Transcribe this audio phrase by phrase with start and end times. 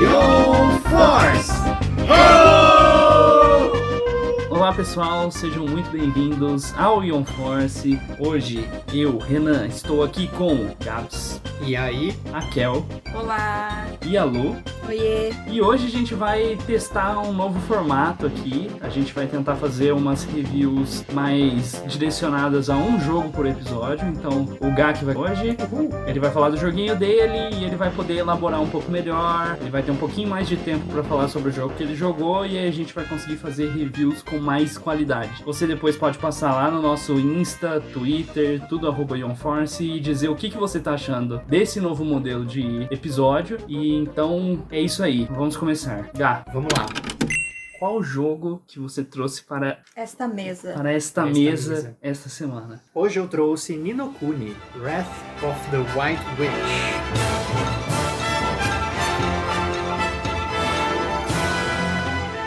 [0.00, 1.52] Yo Force!
[4.50, 7.98] Olá pessoal, sejam muito bem-vindos ao Ion Force.
[8.18, 12.16] Hoje eu, Renan, estou aqui com Gabs, E aí?
[12.32, 12.84] a Kel
[13.14, 13.86] Olá!
[14.06, 14.56] e a Lu.
[14.88, 15.34] Oiê!
[15.50, 18.70] E hoje a gente vai testar um novo formato aqui.
[18.80, 24.08] A gente vai tentar fazer umas reviews mais direcionadas a um jogo por episódio.
[24.08, 25.58] Então o Gak vai hoje,
[26.06, 29.58] ele vai falar do joguinho dele e ele vai poder elaborar um pouco melhor.
[29.60, 31.94] Ele vai ter um pouquinho mais de tempo para falar sobre o jogo que ele
[31.94, 35.42] jogou e aí a gente vai conseguir fazer reviews com mais qualidade.
[35.44, 40.34] Você depois pode passar lá no nosso Insta, Twitter, tudo arroba Ionforce e dizer o
[40.34, 43.58] que, que você tá achando desse novo modelo de episódio.
[43.68, 45.26] E então é isso aí.
[45.30, 46.10] Vamos começar.
[46.14, 46.86] Gá, Vamos lá.
[47.78, 50.72] qual jogo que você trouxe para, Esta mesa.
[50.72, 51.96] para esta, Esta mesa, mesa.
[52.02, 52.82] esta semana?
[52.94, 55.06] Hoje eu trouxe Ninokuni, Wrath
[55.42, 57.78] of the White Witch.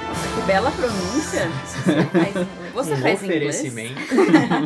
[0.08, 1.50] Nossa, que bela pronúncia!
[2.74, 3.56] Você um faz inglês?
[3.56, 4.00] oferecimento.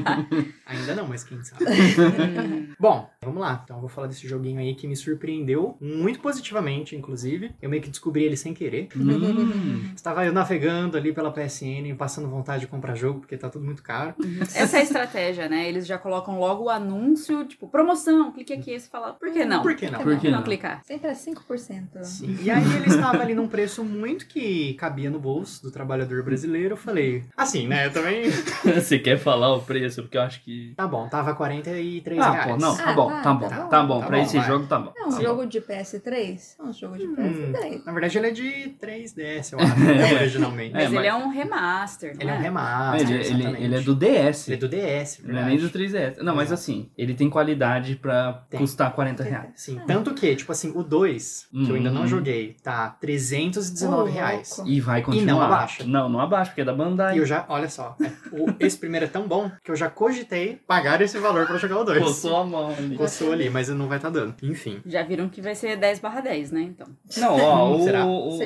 [0.65, 1.65] Ainda não, mas quem sabe.
[2.79, 3.61] Bom, vamos lá.
[3.63, 7.51] Então eu vou falar desse joguinho aí que me surpreendeu muito positivamente, inclusive.
[7.61, 8.89] Eu meio que descobri ele sem querer.
[8.95, 13.65] Hum, Estava eu navegando ali pela PSN, passando vontade de comprar jogo, porque tá tudo
[13.65, 14.15] muito caro.
[14.41, 15.67] Essa é a estratégia, né?
[15.67, 19.45] Eles já colocam logo o anúncio, tipo, promoção, clique aqui e você fala, por que
[19.45, 19.61] não?
[19.61, 19.99] Por que não?
[19.99, 20.43] Por que não?
[20.43, 20.81] clicar?
[20.85, 22.03] Sempre é 5%.
[22.03, 22.37] Sim.
[22.41, 26.73] E aí ele estava ali num preço muito que cabia no bolso do trabalhador brasileiro.
[26.73, 27.87] Eu falei, assim, né?
[27.87, 28.04] Eu também.
[28.63, 30.01] você quer falar o preço?
[30.03, 30.73] Porque eu acho que.
[30.75, 32.51] Tá bom, tava 43 Ah, reais.
[32.51, 33.69] pô, não, tá Ah, bom, tá, tá bom, tá bom.
[33.69, 33.99] tá bom.
[34.01, 34.47] Tá Pra bom, esse vai.
[34.47, 34.93] jogo tá bom.
[34.97, 36.55] É um tá jogo de PS3?
[36.59, 37.85] É um jogo de PS3.
[37.85, 40.73] Na verdade, ele é de 3DS, eu acho, né, originalmente.
[40.73, 42.35] Mas, É, mas- ele é um remaster, Ele é um né?
[42.37, 42.43] bom.
[42.43, 43.01] remaster.
[43.01, 43.63] Ele, ele, exatamente.
[43.63, 44.47] ele é do DS.
[44.47, 46.13] Ele é do DS, Não é nem do verdade.
[46.15, 46.23] 3DS.
[46.23, 48.59] Não, mas assim, ele tem qualidade pra Tem.
[48.59, 49.51] custar 40 reais.
[49.55, 52.07] Sim, tanto que, tipo assim, o 2, que eu ainda não Uhum.
[52.07, 54.61] joguei, tá 319 Ô, reais.
[54.65, 55.25] E vai continuar.
[55.33, 55.83] não abaixa.
[55.85, 57.15] Não, não abaixa, porque é da Bandai.
[57.15, 59.89] E eu já, olha só, é, o- esse primeiro é tão bom que eu já
[59.89, 62.03] cogitei pagar esse valor pra jogar o 2.
[62.03, 62.95] Coçou a mão ali.
[62.95, 64.35] Coçou ali, mas não vai tá dando.
[64.43, 64.81] Enfim.
[64.85, 66.61] Já viram que vai ser 10 barra 10, né?
[66.61, 66.87] Então.
[67.17, 68.05] Não, ó, o, Será?
[68.05, 68.37] o, o-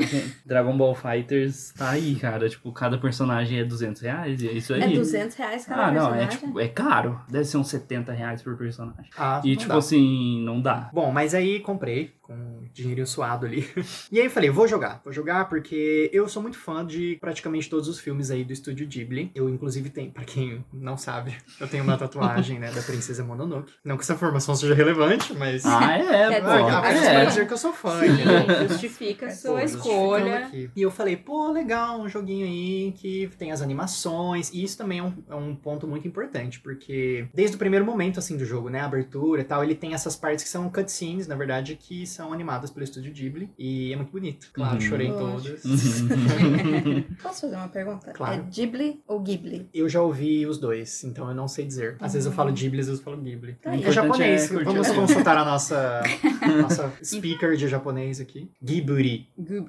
[0.00, 2.48] gente, Dragon Ball Fighters tá aí, cara.
[2.48, 4.82] Tipo, cada personagem é 200 reais e é isso aí.
[4.82, 6.38] É 200 reais cada Ah, não, é personagem?
[6.48, 7.20] tipo, é caro.
[7.28, 9.10] Deve ser uns 70 reais por personagem.
[9.16, 9.78] Ah, E não tipo dá.
[9.78, 10.90] assim, não dá.
[10.92, 13.68] Bom, mas aí comprei com dinheirinho suado ali.
[14.12, 15.00] E aí eu falei, vou jogar.
[15.04, 18.86] Vou jogar porque eu sou muito fã de praticamente todos os filmes aí do estúdio
[18.86, 19.30] Ghibli.
[19.34, 23.72] Eu, inclusive, tenho, pra quem não sabe, eu tenho uma tatuagem, né, da Princesa Mononoke.
[23.84, 25.64] Não que essa formação seja relevante, mas...
[25.64, 26.48] Ah, é, pô.
[26.48, 27.14] Ah, apenas é.
[27.14, 28.00] pra dizer que eu sou fã?
[28.00, 30.50] Sim, justifica a Pô, sua justificando escolha.
[30.74, 34.50] E eu falei, pô, legal, um joguinho aí que tem as animações.
[34.52, 38.18] E isso também é um, é um ponto muito importante, porque desde o primeiro momento,
[38.18, 41.26] assim, do jogo, né, a abertura e tal, ele tem essas partes que são cutscenes,
[41.26, 43.50] na verdade, que são animadas pelo estúdio Ghibli.
[43.58, 44.50] E é muito bonito.
[44.52, 44.80] Claro, Uhum.
[44.80, 45.64] chorei todas.
[45.64, 47.04] Uhum.
[47.22, 48.12] Posso fazer uma pergunta?
[48.12, 48.42] Claro.
[48.42, 49.68] É Ghibli ou Ghibli?
[49.72, 51.96] Eu já ouvi os dois, então eu não sei dizer.
[52.00, 53.54] Às vezes eu falo Ghibli, às vezes eu falo Ghibli.
[53.62, 53.74] Tá.
[53.74, 56.02] É japonês, é vamos consultar a nossa,
[56.62, 58.50] nossa speaker de japonês aqui.
[58.62, 59.28] Ghibli.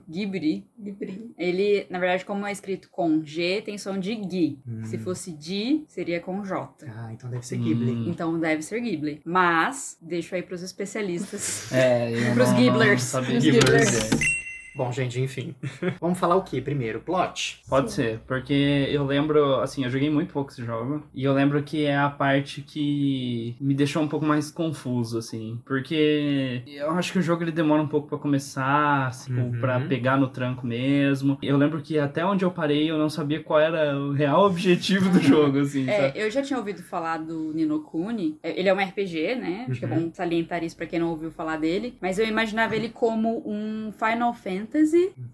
[0.10, 1.34] Ghibli, Ghibli.
[1.38, 4.60] ele, na verdade, como é escrito com G, tem som de Gui.
[4.68, 4.84] Hum.
[4.86, 6.86] Se fosse Di, seria com J.
[6.88, 7.92] Ah, então deve ser Ghibli.
[7.92, 8.06] Hum.
[8.10, 9.22] Então deve ser Ghibli.
[9.26, 11.72] Mas, deixo aí pros especialistas.
[11.72, 13.14] É, eu Pros não- Ghiblers.
[13.14, 14.41] não
[14.82, 15.54] Bom, gente, enfim.
[16.02, 17.02] Vamos falar o que primeiro?
[17.02, 17.62] Plot?
[17.70, 21.62] Pode ser, porque eu lembro, assim, eu joguei muito pouco esse jogo, e eu lembro
[21.62, 27.12] que é a parte que me deixou um pouco mais confuso, assim, porque eu acho
[27.14, 29.52] que o jogo ele demora um pouco pra começar, assim, Uhum.
[29.60, 31.38] pra pegar no tranco mesmo.
[31.44, 35.10] Eu lembro que até onde eu parei eu não sabia qual era o real objetivo
[35.10, 36.20] do jogo, assim, É, sabe?
[36.20, 38.40] eu já tinha ouvido falar do Ninokuni.
[38.42, 39.68] É, Ele é um RPG, né?
[39.70, 40.06] Acho que é Uhum.
[40.08, 41.94] bom salientar isso pra quem não ouviu falar dele.
[42.02, 44.71] Mas eu imaginava ele como um Final Fantasy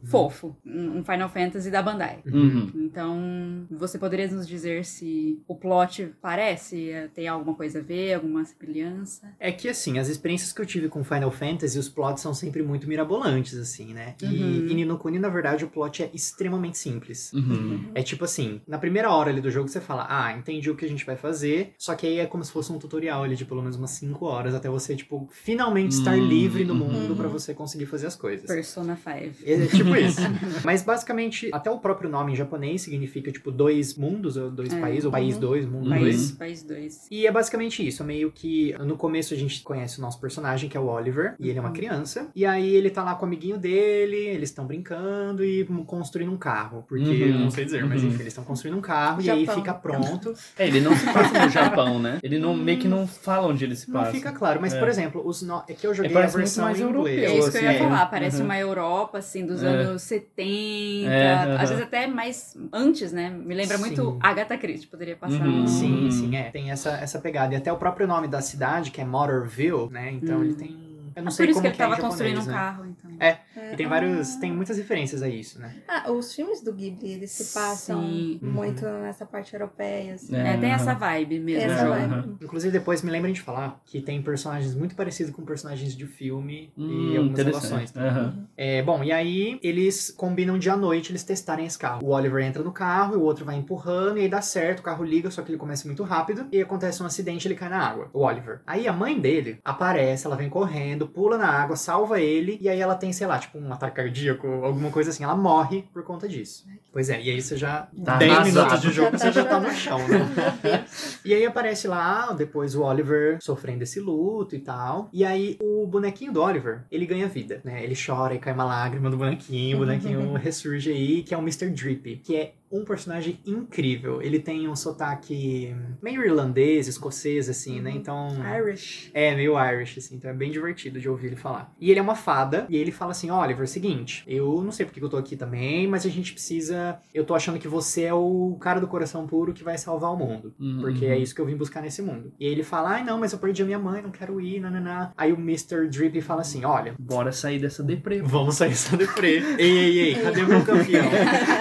[0.04, 0.56] fofo.
[0.66, 2.20] Um Final Fantasy da Bandai.
[2.26, 2.72] Uhum.
[2.76, 8.44] Então, você poderia nos dizer se o plot parece tem alguma coisa a ver, alguma
[8.46, 9.34] semelhança?
[9.40, 12.62] É que, assim, as experiências que eu tive com Final Fantasy, os plots são sempre
[12.64, 14.16] muito mirabolantes, assim, né?
[14.22, 14.68] E, Uhum.
[14.70, 17.32] e Ni Kuni, na verdade, o plot é extremamente simples.
[17.34, 17.92] Uhum.
[17.94, 20.86] É tipo assim, na primeira hora ali do jogo você fala, ah, entendi o que
[20.86, 23.46] a gente vai fazer, só que aí é como se fosse um tutorial ali de
[23.46, 26.80] pelo menos umas 5 horas até você, tipo, finalmente estar Hum, livre no uhum.
[26.92, 28.46] mundo pra você conseguir fazer as coisas.
[28.48, 29.17] Persona 5.
[29.18, 29.36] Live.
[29.46, 30.22] É tipo isso.
[30.64, 34.80] Mas basicamente, até o próprio nome em japonês significa tipo dois mundos, ou dois É.
[34.80, 35.42] países, ou país Uhum.
[35.42, 36.00] dois, mundo Uhum.
[36.00, 36.32] dois.
[36.32, 37.08] País, país 2.
[37.12, 40.70] E é basicamente isso, é meio que no começo a gente conhece o nosso personagem,
[40.70, 42.28] que é o Oliver, e ele é uma criança.
[42.36, 46.38] E aí ele tá lá com o amiguinho dele, eles estão brincando e construindo um
[46.38, 46.84] carro.
[46.88, 47.14] Porque, Uhum.
[47.30, 48.10] eu não sei dizer, mas Uhum.
[48.10, 49.56] enfim, eles estão construindo um carro e aí Japão.
[49.62, 50.34] fica pronto.
[50.58, 52.20] É, ele não se passa no Japão, né?
[52.24, 54.12] Ele não, meio que não fala onde ele se Não passa.
[54.12, 54.80] fica claro, mas É.
[54.80, 55.64] por exemplo, os no...
[55.68, 57.70] é que eu joguei a parece muito versão mais europeu, É isso que eu ia
[57.72, 58.02] assim, falar.
[58.02, 58.06] é.
[58.06, 58.46] Parece Uhum.
[58.46, 59.68] uma Europa, assim, dos É.
[59.68, 61.10] anos 70.
[61.10, 61.56] É, aham.
[61.62, 63.30] Às vezes até mais antes, né?
[63.30, 64.20] Me lembra muito Sim.
[64.22, 65.46] Agatha Christie, poderia passar.
[65.46, 65.62] Uhum.
[65.62, 66.50] no- Sim, sim, é.
[66.50, 67.54] Tem essa, essa pegada.
[67.54, 70.12] E até o próprio nome da cidade, que é Motorville, né?
[70.12, 70.44] Então Hum.
[70.44, 70.87] ele tem.
[71.18, 72.54] Eu não É sei por isso como que ele é em tava construindo um né?
[72.54, 73.12] carro, então.
[73.20, 73.40] É.
[73.56, 74.36] É, E tem vários.
[74.36, 75.76] Tem muitas referências a isso, né?
[75.88, 78.40] Ah, os filmes do Ghibli, eles se passam Sim.
[78.44, 80.36] muito nessa parte europeia, assim.
[80.36, 80.54] É.
[80.54, 81.72] É, tem essa vibe mesmo.
[81.72, 81.94] Essa jogo.
[81.94, 82.22] Aham.
[82.22, 82.38] vibe.
[82.42, 86.72] Inclusive, depois me lembrem de falar que tem personagens muito parecidos com personagens de filme
[86.78, 87.96] Hum, e algumas relações.
[87.96, 88.48] Aham.
[88.56, 92.06] É, bom, e aí eles combinam de à noite eles testarem esse carro.
[92.06, 94.84] O Oliver entra no carro e o outro vai empurrando, e aí dá certo, o
[94.84, 97.80] carro liga, só que ele começa muito rápido, e acontece um acidente ele cai na
[97.80, 98.10] água.
[98.14, 98.60] O Oliver.
[98.68, 102.80] Aí a mãe dele aparece, ela vem correndo, pula na água, salva ele, e aí
[102.80, 105.24] ela tem, sei lá, tipo um ataque cardíaco, alguma coisa assim.
[105.24, 106.66] Ela morre por conta disso.
[106.92, 107.88] Pois é, e aí você já.
[108.04, 108.56] Tá 10 arrasado.
[108.56, 110.86] minutos de jogo, Já você tá já tá no chão, né?
[111.24, 115.10] E aí aparece lá, depois o Oliver sofrendo esse luto e tal.
[115.12, 117.84] E aí o bonequinho do Oliver, ele ganha vida, né?
[117.84, 121.42] Ele chora e cai uma lágrima do bonequinho, o bonequinho ressurge aí, que é o
[121.42, 121.70] Mr.
[121.70, 124.22] Drippy, que é um personagem incrível.
[124.22, 127.92] Ele tem um sotaque meio irlandês, escocês, assim, né?
[127.92, 128.28] Então.
[128.60, 129.10] Irish.
[129.14, 131.74] É, meio Irish, assim, então é bem divertido de ouvir ele falar.
[131.80, 134.72] E ele é uma fada, e ele fala assim: Oliver, é o seguinte, eu não
[134.72, 137.00] sei porque que eu tô aqui também, mas a gente precisa.
[137.14, 140.18] Eu tô achando que você é o cara do coração puro que vai salvar o
[140.18, 140.54] mundo.
[140.60, 140.80] Uhum.
[140.82, 142.34] Porque é isso que eu vim buscar nesse mundo.
[142.40, 145.12] E ele fala: ai não, mas eu perdi a minha mãe, não quero ir, nananá.
[145.16, 145.88] Aí o Mr.
[145.88, 146.96] Drippy fala assim: olha.
[147.00, 148.22] Bora sair dessa deprê.
[148.22, 149.38] Vamos sair dessa deprê.
[149.58, 151.06] ei, ei, ei, cadê o meu campeão?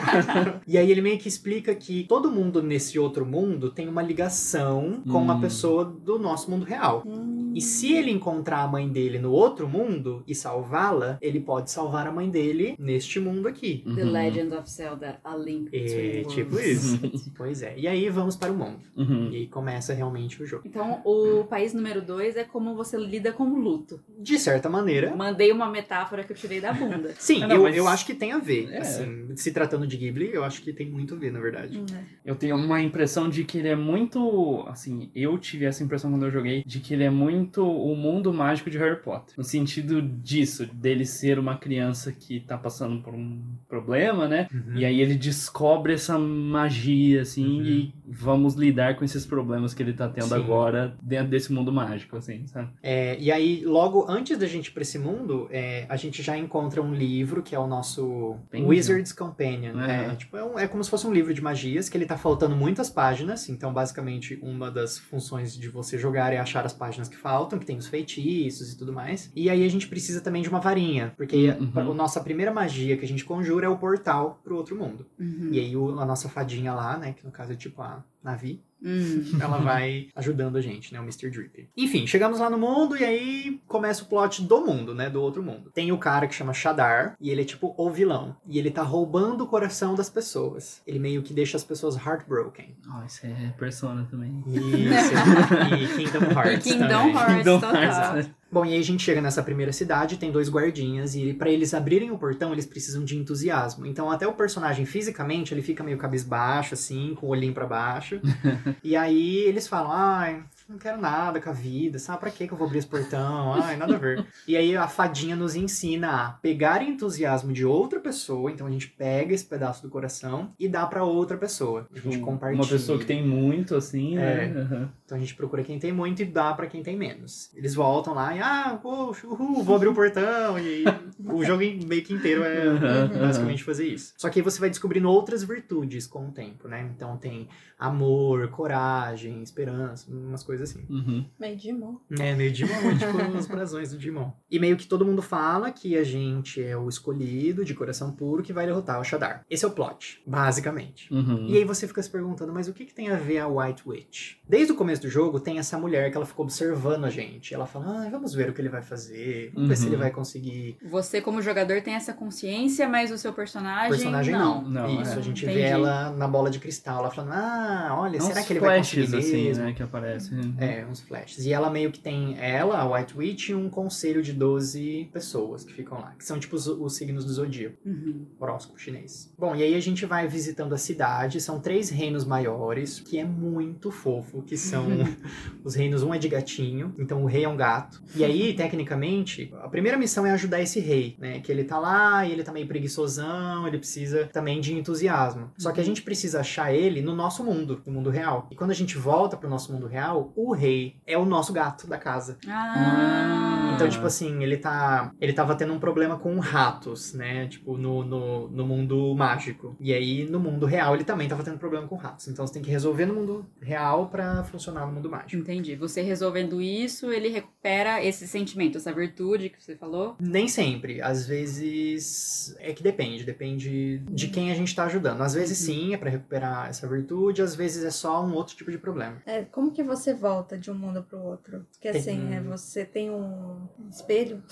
[0.66, 5.02] e aí ele meio que explica que todo mundo nesse outro mundo tem uma ligação
[5.10, 5.40] com uma Hum.
[5.40, 7.02] pessoa do nosso mundo real.
[7.06, 7.35] Hum.
[7.56, 12.06] E se ele encontrar a mãe dele no outro mundo e salvá-la, ele pode salvar
[12.06, 13.82] a mãe dele neste mundo aqui.
[13.84, 14.12] The Uhum.
[14.12, 17.00] Legend of Zelda, A Link É, tipo isso.
[17.36, 17.74] pois é.
[17.78, 18.78] E aí vamos para o mundo.
[18.96, 19.30] Uhum.
[19.30, 20.62] E aí começa realmente o jogo.
[20.66, 24.00] Então, o país número 2 é como você lida com o luto.
[24.18, 25.14] De certa maneira.
[25.16, 27.14] Mandei uma metáfora que eu tirei da bunda.
[27.18, 28.68] Sim, não, eu, mas- eu acho que tem a ver.
[28.70, 28.78] É.
[28.78, 31.78] Assim, se tratando de Ghibli, eu acho que tem muito a ver, na verdade.
[31.78, 32.02] Hum, é.
[32.30, 34.64] Eu tenho uma impressão de que ele é muito.
[34.68, 38.32] Assim, eu tive essa impressão quando eu joguei, de que ele é muito o mundo
[38.32, 39.34] mágico de Harry Potter.
[39.36, 44.48] No sentido disso, dele ser uma criança que tá passando por um problema, né?
[44.52, 44.76] Uhum.
[44.76, 47.66] E aí ele descobre essa magia, assim, Uhum.
[47.66, 50.34] e vamos lidar com esses problemas que ele tá tendo Sim.
[50.34, 52.68] agora dentro desse mundo mágico, assim, sabe?
[52.82, 56.36] É, e aí, logo antes da gente ir pra esse mundo, é, a gente já
[56.36, 58.68] encontra um livro que é o nosso Penguin.
[58.68, 59.80] Wizard's Companion.
[59.80, 60.06] É.
[60.12, 62.16] É, tipo, é, um- é como se fosse um livro de magias, que ele tá
[62.16, 63.48] faltando muitas páginas.
[63.48, 67.66] Então, basicamente, uma das funções de você jogar é achar as páginas que faltam, que
[67.66, 69.30] tem os feitiços e tudo mais.
[69.34, 71.70] E aí a gente precisa também de uma varinha, porque Uhum.
[71.74, 75.06] a, a nossa primeira magia que a gente conjura é o portal pro outro mundo.
[75.18, 75.48] Uhum.
[75.52, 78.60] E aí o- a nossa fadinha lá, né, que no caso é tipo a Navi,
[78.82, 79.24] Hum.
[79.40, 81.00] ela vai ajudando a gente, né?
[81.00, 81.30] O Mr.
[81.30, 81.68] Drip.
[81.76, 85.08] Enfim, chegamos lá no mundo e aí começa o plot do mundo, né?
[85.08, 85.70] Do outro mundo.
[85.72, 88.36] Tem o cara que chama Shadar e ele é tipo o vilão.
[88.46, 90.82] E ele tá roubando o coração das pessoas.
[90.86, 92.76] Ele meio que deixa as pessoas heartbroken.
[92.88, 94.42] Ó, isso é persona também.
[94.46, 95.12] Isso.
[95.96, 97.14] e Kingdom Hearts Kingdom também.
[97.16, 97.82] Hearts, Kingdom total.
[97.82, 98.34] Hearts, né?
[98.56, 101.74] Bom, e aí a gente chega nessa primeira cidade, tem dois guardinhas, e para eles
[101.74, 103.84] abrirem o portão, eles precisam de entusiasmo.
[103.84, 108.18] Então, até o personagem, fisicamente, ele fica meio cabisbaixo, assim, com o olhinho pra baixo.
[108.82, 112.20] e aí eles falam, ai, não quero nada com a vida, sabe?
[112.20, 113.54] Pra que que eu vou abrir esse portão?
[113.54, 114.26] Ai, nada a ver.
[114.48, 118.88] e aí a fadinha nos ensina a pegar entusiasmo de outra pessoa, então a gente
[118.88, 121.86] pega esse pedaço do coração e dá pra outra pessoa.
[121.94, 122.62] A gente compartilha.
[122.62, 124.48] Uma pessoa que tem muito, assim, É.
[124.48, 124.60] né?
[124.60, 124.88] Aham.
[125.04, 127.50] Então a gente procura quem tem muito e dá pra quem tem menos.
[127.54, 130.58] Eles voltam lá e, ah, poxa, uhul, vou abrir o portão.
[130.58, 130.84] E
[131.24, 134.14] o jogo meio que inteiro é Uhum, basicamente fazer isso.
[134.16, 136.90] Só que aí você vai descobrindo outras virtudes com o tempo, né?
[136.94, 137.48] Então tem
[137.78, 140.84] amor, coragem, esperança, umas coisas assim.
[140.88, 141.24] Uhum.
[141.38, 141.96] Meio Digimon.
[142.18, 144.30] É, meio Digimon, tipo os brasões do Digimon.
[144.50, 148.42] E meio que todo mundo fala que a gente é o escolhido de coração puro
[148.42, 149.44] que vai derrotar o Shadar.
[149.50, 151.12] Esse é o plot, basicamente.
[151.12, 151.46] Uhum.
[151.48, 153.82] E aí você fica se perguntando, mas o que, que tem a ver a White
[153.86, 154.34] Witch?
[154.48, 157.54] Desde o começo do jogo, tem essa mulher que ela ficou observando a gente.
[157.54, 159.50] Ela fala, ah, vamos ver o que ele vai fazer.
[159.54, 159.92] Vamos ver se Uhum.
[159.92, 160.76] ele vai conseguir.
[160.84, 163.86] Você, como jogador, tem essa consciência, mas o seu personagem.
[163.88, 164.62] O personagem não.
[164.62, 165.16] Não, Isso, é.
[165.16, 165.58] a gente Entendi.
[165.60, 167.00] vê ela na bola de cristal.
[167.00, 169.64] Ela falando, ah, olha, É será uns que ele vai conseguir flashes, assim, mesmo?
[169.64, 170.45] né, que aparecem.
[170.46, 170.80] Né?
[170.80, 171.44] É, uns flashes.
[171.44, 175.64] E ela meio que tem ela, a White Witch, e um conselho de 12 pessoas
[175.64, 176.14] que ficam lá.
[176.18, 178.26] Que são tipo os, os signos do zodíaco, Uhum.
[178.38, 179.32] horóscopo chinês.
[179.38, 181.40] Bom, e aí a gente vai visitando a cidade.
[181.40, 184.86] São três reinos maiores, que é muito fofo, que são
[185.64, 186.02] os reinos.
[186.02, 188.02] Um é de gatinho, então o rei é um gato.
[188.14, 191.40] E aí, tecnicamente, a primeira missão é ajudar esse rei, né?
[191.40, 195.50] Que ele tá lá e ele tá meio preguiçosão, ele precisa também de entusiasmo.
[195.58, 198.46] Só que a gente precisa achar ele no nosso mundo, no mundo real.
[198.50, 201.86] E quando a gente volta pro nosso mundo real, o rei é o nosso gato
[201.86, 202.36] da casa.
[202.46, 203.72] Ah.
[203.74, 205.12] Então, tipo assim, ele tá.
[205.20, 207.46] Ele tava tendo um problema com ratos, né?
[207.46, 209.76] Tipo, no, no, no mundo mágico.
[209.80, 212.28] E aí, no mundo real, ele também tava tendo problema com ratos.
[212.28, 215.36] Então você tem que resolver no mundo real pra funcionar no mundo mágico.
[215.36, 215.76] Entendi.
[215.76, 220.16] Você resolvendo isso, ele recupera esse sentimento, essa virtude que você falou.
[220.18, 221.00] Nem sempre.
[221.00, 222.56] Às vezes.
[222.58, 223.24] É que depende.
[223.24, 225.20] Depende de quem a gente tá ajudando.
[225.20, 227.42] Às vezes sim, é pra recuperar essa virtude.
[227.42, 229.16] Às vezes é só um outro tipo de problema.
[229.26, 231.64] É, como que você volta de um mundo pro outro?
[231.72, 234.42] Porque Tem- assim, é, você tem um espelho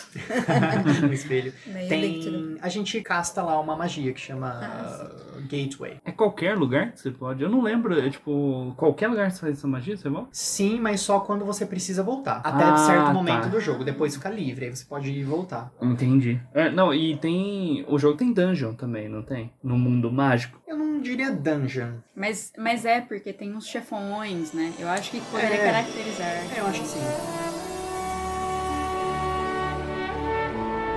[1.02, 1.52] no espelho.
[1.66, 2.48] meio líquido.
[2.54, 2.58] Tem.
[2.60, 5.10] A gente casta lá uma magia que chama Ah,
[5.50, 5.98] Gateway.
[6.04, 7.42] É qualquer lugar que você pode.
[7.42, 10.28] Eu não lembro, é tipo, qualquer lugar que você faz essa magia, você volta?
[10.32, 12.40] Sim, mas só quando você precisa voltar.
[12.44, 13.12] Até Ah, certo tá.
[13.12, 13.84] momento do jogo.
[13.84, 14.66] Depois fica livre.
[14.66, 15.72] Aí você pode ir e voltar.
[15.82, 16.40] Entendi.
[16.52, 17.84] É, não, e tem.
[17.88, 19.52] O jogo tem dungeon também, não tem?
[19.62, 20.60] No mundo mágico.
[20.74, 21.98] Eu não diria dungeon.
[22.16, 24.72] Mas, mas é porque tem uns chefões, né?
[24.76, 25.64] Eu acho que poderia É.
[25.70, 26.26] caracterizar.
[26.26, 26.98] É, eu acho que sim.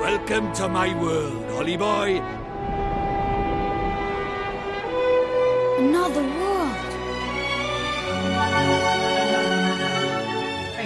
[0.01, 2.19] Welcome to my world, Holly Boy.
[5.77, 6.23] Another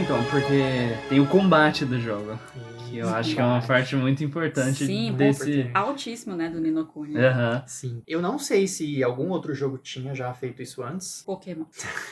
[0.02, 2.38] então, porque tem o combate do jogo.
[2.90, 5.72] Que eu acho que é uma parte muito importante Sim, desse.
[5.74, 7.16] Altíssimo, né, do Ninokuni.
[7.18, 7.64] Aham.
[7.66, 8.04] Sim.
[8.06, 11.24] Eu não sei se algum outro jogo tinha já feito isso antes.
[11.26, 11.64] Pokémon.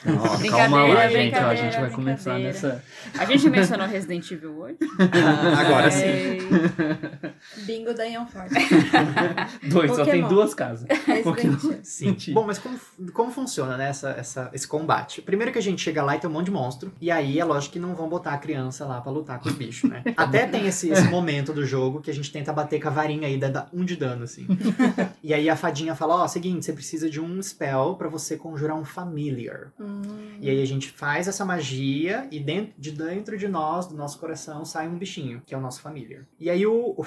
[0.06, 1.36] Brincadeira, Calma lá, gente.
[1.36, 2.82] Ó, a gente vai começar nessa.
[3.18, 4.78] A gente mencionou Resident Evil hoje?
[5.60, 6.06] Agora sim.
[6.06, 7.34] É.
[7.66, 8.54] Bingo da Ian Forte.
[9.70, 10.28] Dois, só tem Pokémon.
[10.30, 10.88] duas casas.
[11.24, 11.56] Pokémon.
[11.56, 11.80] Resident Evil.
[11.84, 12.34] Sim.
[12.34, 12.80] Bom, mas como,
[13.12, 15.22] como funciona, né, essa, essa- esse combate?
[15.22, 16.94] Primeiro que a gente chega lá e tem um monte de monstro.
[17.02, 19.56] E aí é lógico que não vão botar a criança lá pra lutar com os
[19.56, 20.04] bichos, né?
[20.16, 23.28] Até tem esse, esse momento do jogo que a gente tenta bater com a varinha
[23.28, 24.46] aí, dá um de dano, assim.
[25.24, 28.76] e aí a fadinha fala, ó, seguinte, você precisa de um spell pra você conjurar
[28.78, 29.72] um familiar.
[29.80, 30.02] Hum.
[30.40, 34.20] E aí a gente faz essa magia e dentro de dentro de nós, do nosso
[34.20, 36.24] coração, sai um bichinho, que é o nosso familiar.
[36.40, 36.94] E aí o.
[36.98, 37.06] o-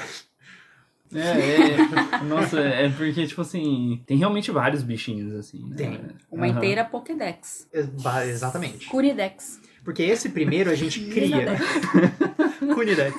[1.15, 2.25] É, é.
[2.25, 5.69] Nossa, é porque, tipo assim, tem realmente vários bichinhos, assim.
[5.69, 5.77] Né?
[5.77, 6.01] Tem.
[6.31, 6.57] Uma Aham.
[6.57, 7.69] inteira Pokédex.
[7.71, 8.87] Exatamente.
[8.87, 9.61] Curidex.
[9.85, 11.57] Porque esse primeiro a gente cria.
[12.75, 13.17] Kunidex.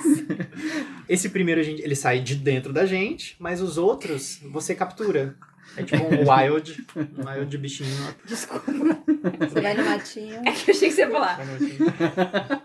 [1.06, 5.36] Esse primeiro a gente, ele sai de dentro da gente, mas os outros você captura.
[5.76, 8.14] É tipo um wild, um wild bichinho.
[8.26, 10.36] Você vai no matinho.
[10.46, 11.38] É que eu achei que você ia falar.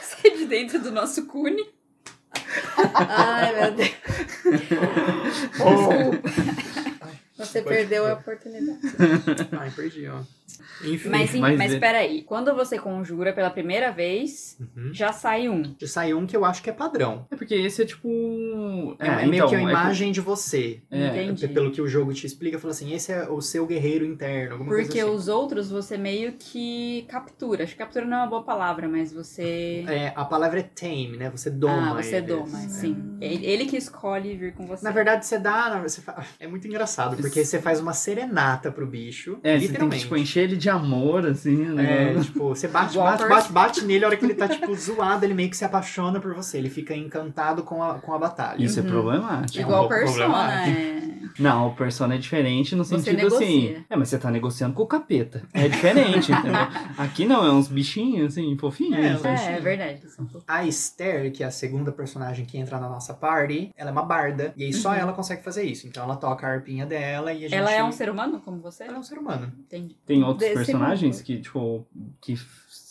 [0.00, 1.68] Sai de dentro do nosso cune.
[2.94, 3.90] Ai, meu Deus.
[7.36, 8.10] Você Pode perdeu ser.
[8.10, 8.80] a oportunidade.
[9.58, 10.22] Ai, perdi, ó.
[10.84, 11.08] Enfim.
[11.08, 14.92] Mas, Mas mas, é- peraí, quando você conjura pela primeira vez, Uhum.
[14.92, 15.74] já sai um.
[15.80, 17.26] Já sai um que eu acho que é padrão.
[17.30, 18.96] É porque esse é tipo.
[18.98, 20.80] É, é meio então, que uma é imagem de você.
[20.90, 21.48] É, Entendi.
[21.48, 24.70] Pelo que o jogo te explica, fala assim, esse é o seu guerreiro interno, alguma
[24.70, 25.14] Porque coisa assim.
[25.16, 27.64] os outros você meio que captura.
[27.64, 29.84] Acho que captura não é uma boa palavra, mas você.
[29.88, 31.30] É, a palavra é tame, né?
[31.30, 32.28] Você doma ah, você eles.
[32.28, 32.68] doma, É.
[32.68, 32.96] sim.
[33.20, 34.84] Ele ele que escolhe vir com você.
[34.84, 35.80] Na verdade, você dá.
[35.82, 39.38] Você fa- É muito engraçado, porque você faz uma serenata pro bicho.
[39.42, 40.02] É, você tem que literalmente.
[40.02, 41.56] tipo, encher ele de amor, assim.
[41.56, 42.14] né?
[42.14, 45.24] É, tipo, você bate, bate, bate, bate nele, a hora que ele tá, tipo, zoado,
[45.24, 46.58] ele meio que se apaixona por você.
[46.58, 48.62] Ele fica encantado com a, com a batalha.
[48.62, 48.88] Isso é Uhum.
[48.88, 49.58] problemático.
[49.58, 50.78] É um Igual pouco Persona, problemático.
[50.80, 51.01] é.
[51.38, 53.76] Não, o Persona é diferente no Você sentido assim.
[53.88, 55.42] É, mas você tá negociando com o capeta.
[55.52, 56.52] É diferente, entendeu?
[56.98, 58.98] Aqui não, é uns bichinhos, assim, fofinhos.
[59.24, 59.46] É, assim.
[59.46, 60.02] É, é verdade.
[60.46, 64.02] A Esther, que é a segunda personagem que entra na nossa party, ela é uma
[64.04, 64.52] barda.
[64.56, 64.94] E aí só Uhum.
[64.96, 65.86] ela consegue fazer isso.
[65.86, 67.54] Então ela toca a arpinha dela e a gente.
[67.54, 68.84] Ela é um ser humano como você?
[68.84, 69.52] Ela é um ser humano.
[69.58, 69.96] Entendi.
[70.06, 71.24] Tem outros Desse personagens mundo.
[71.24, 71.86] que, tipo,
[72.20, 72.36] que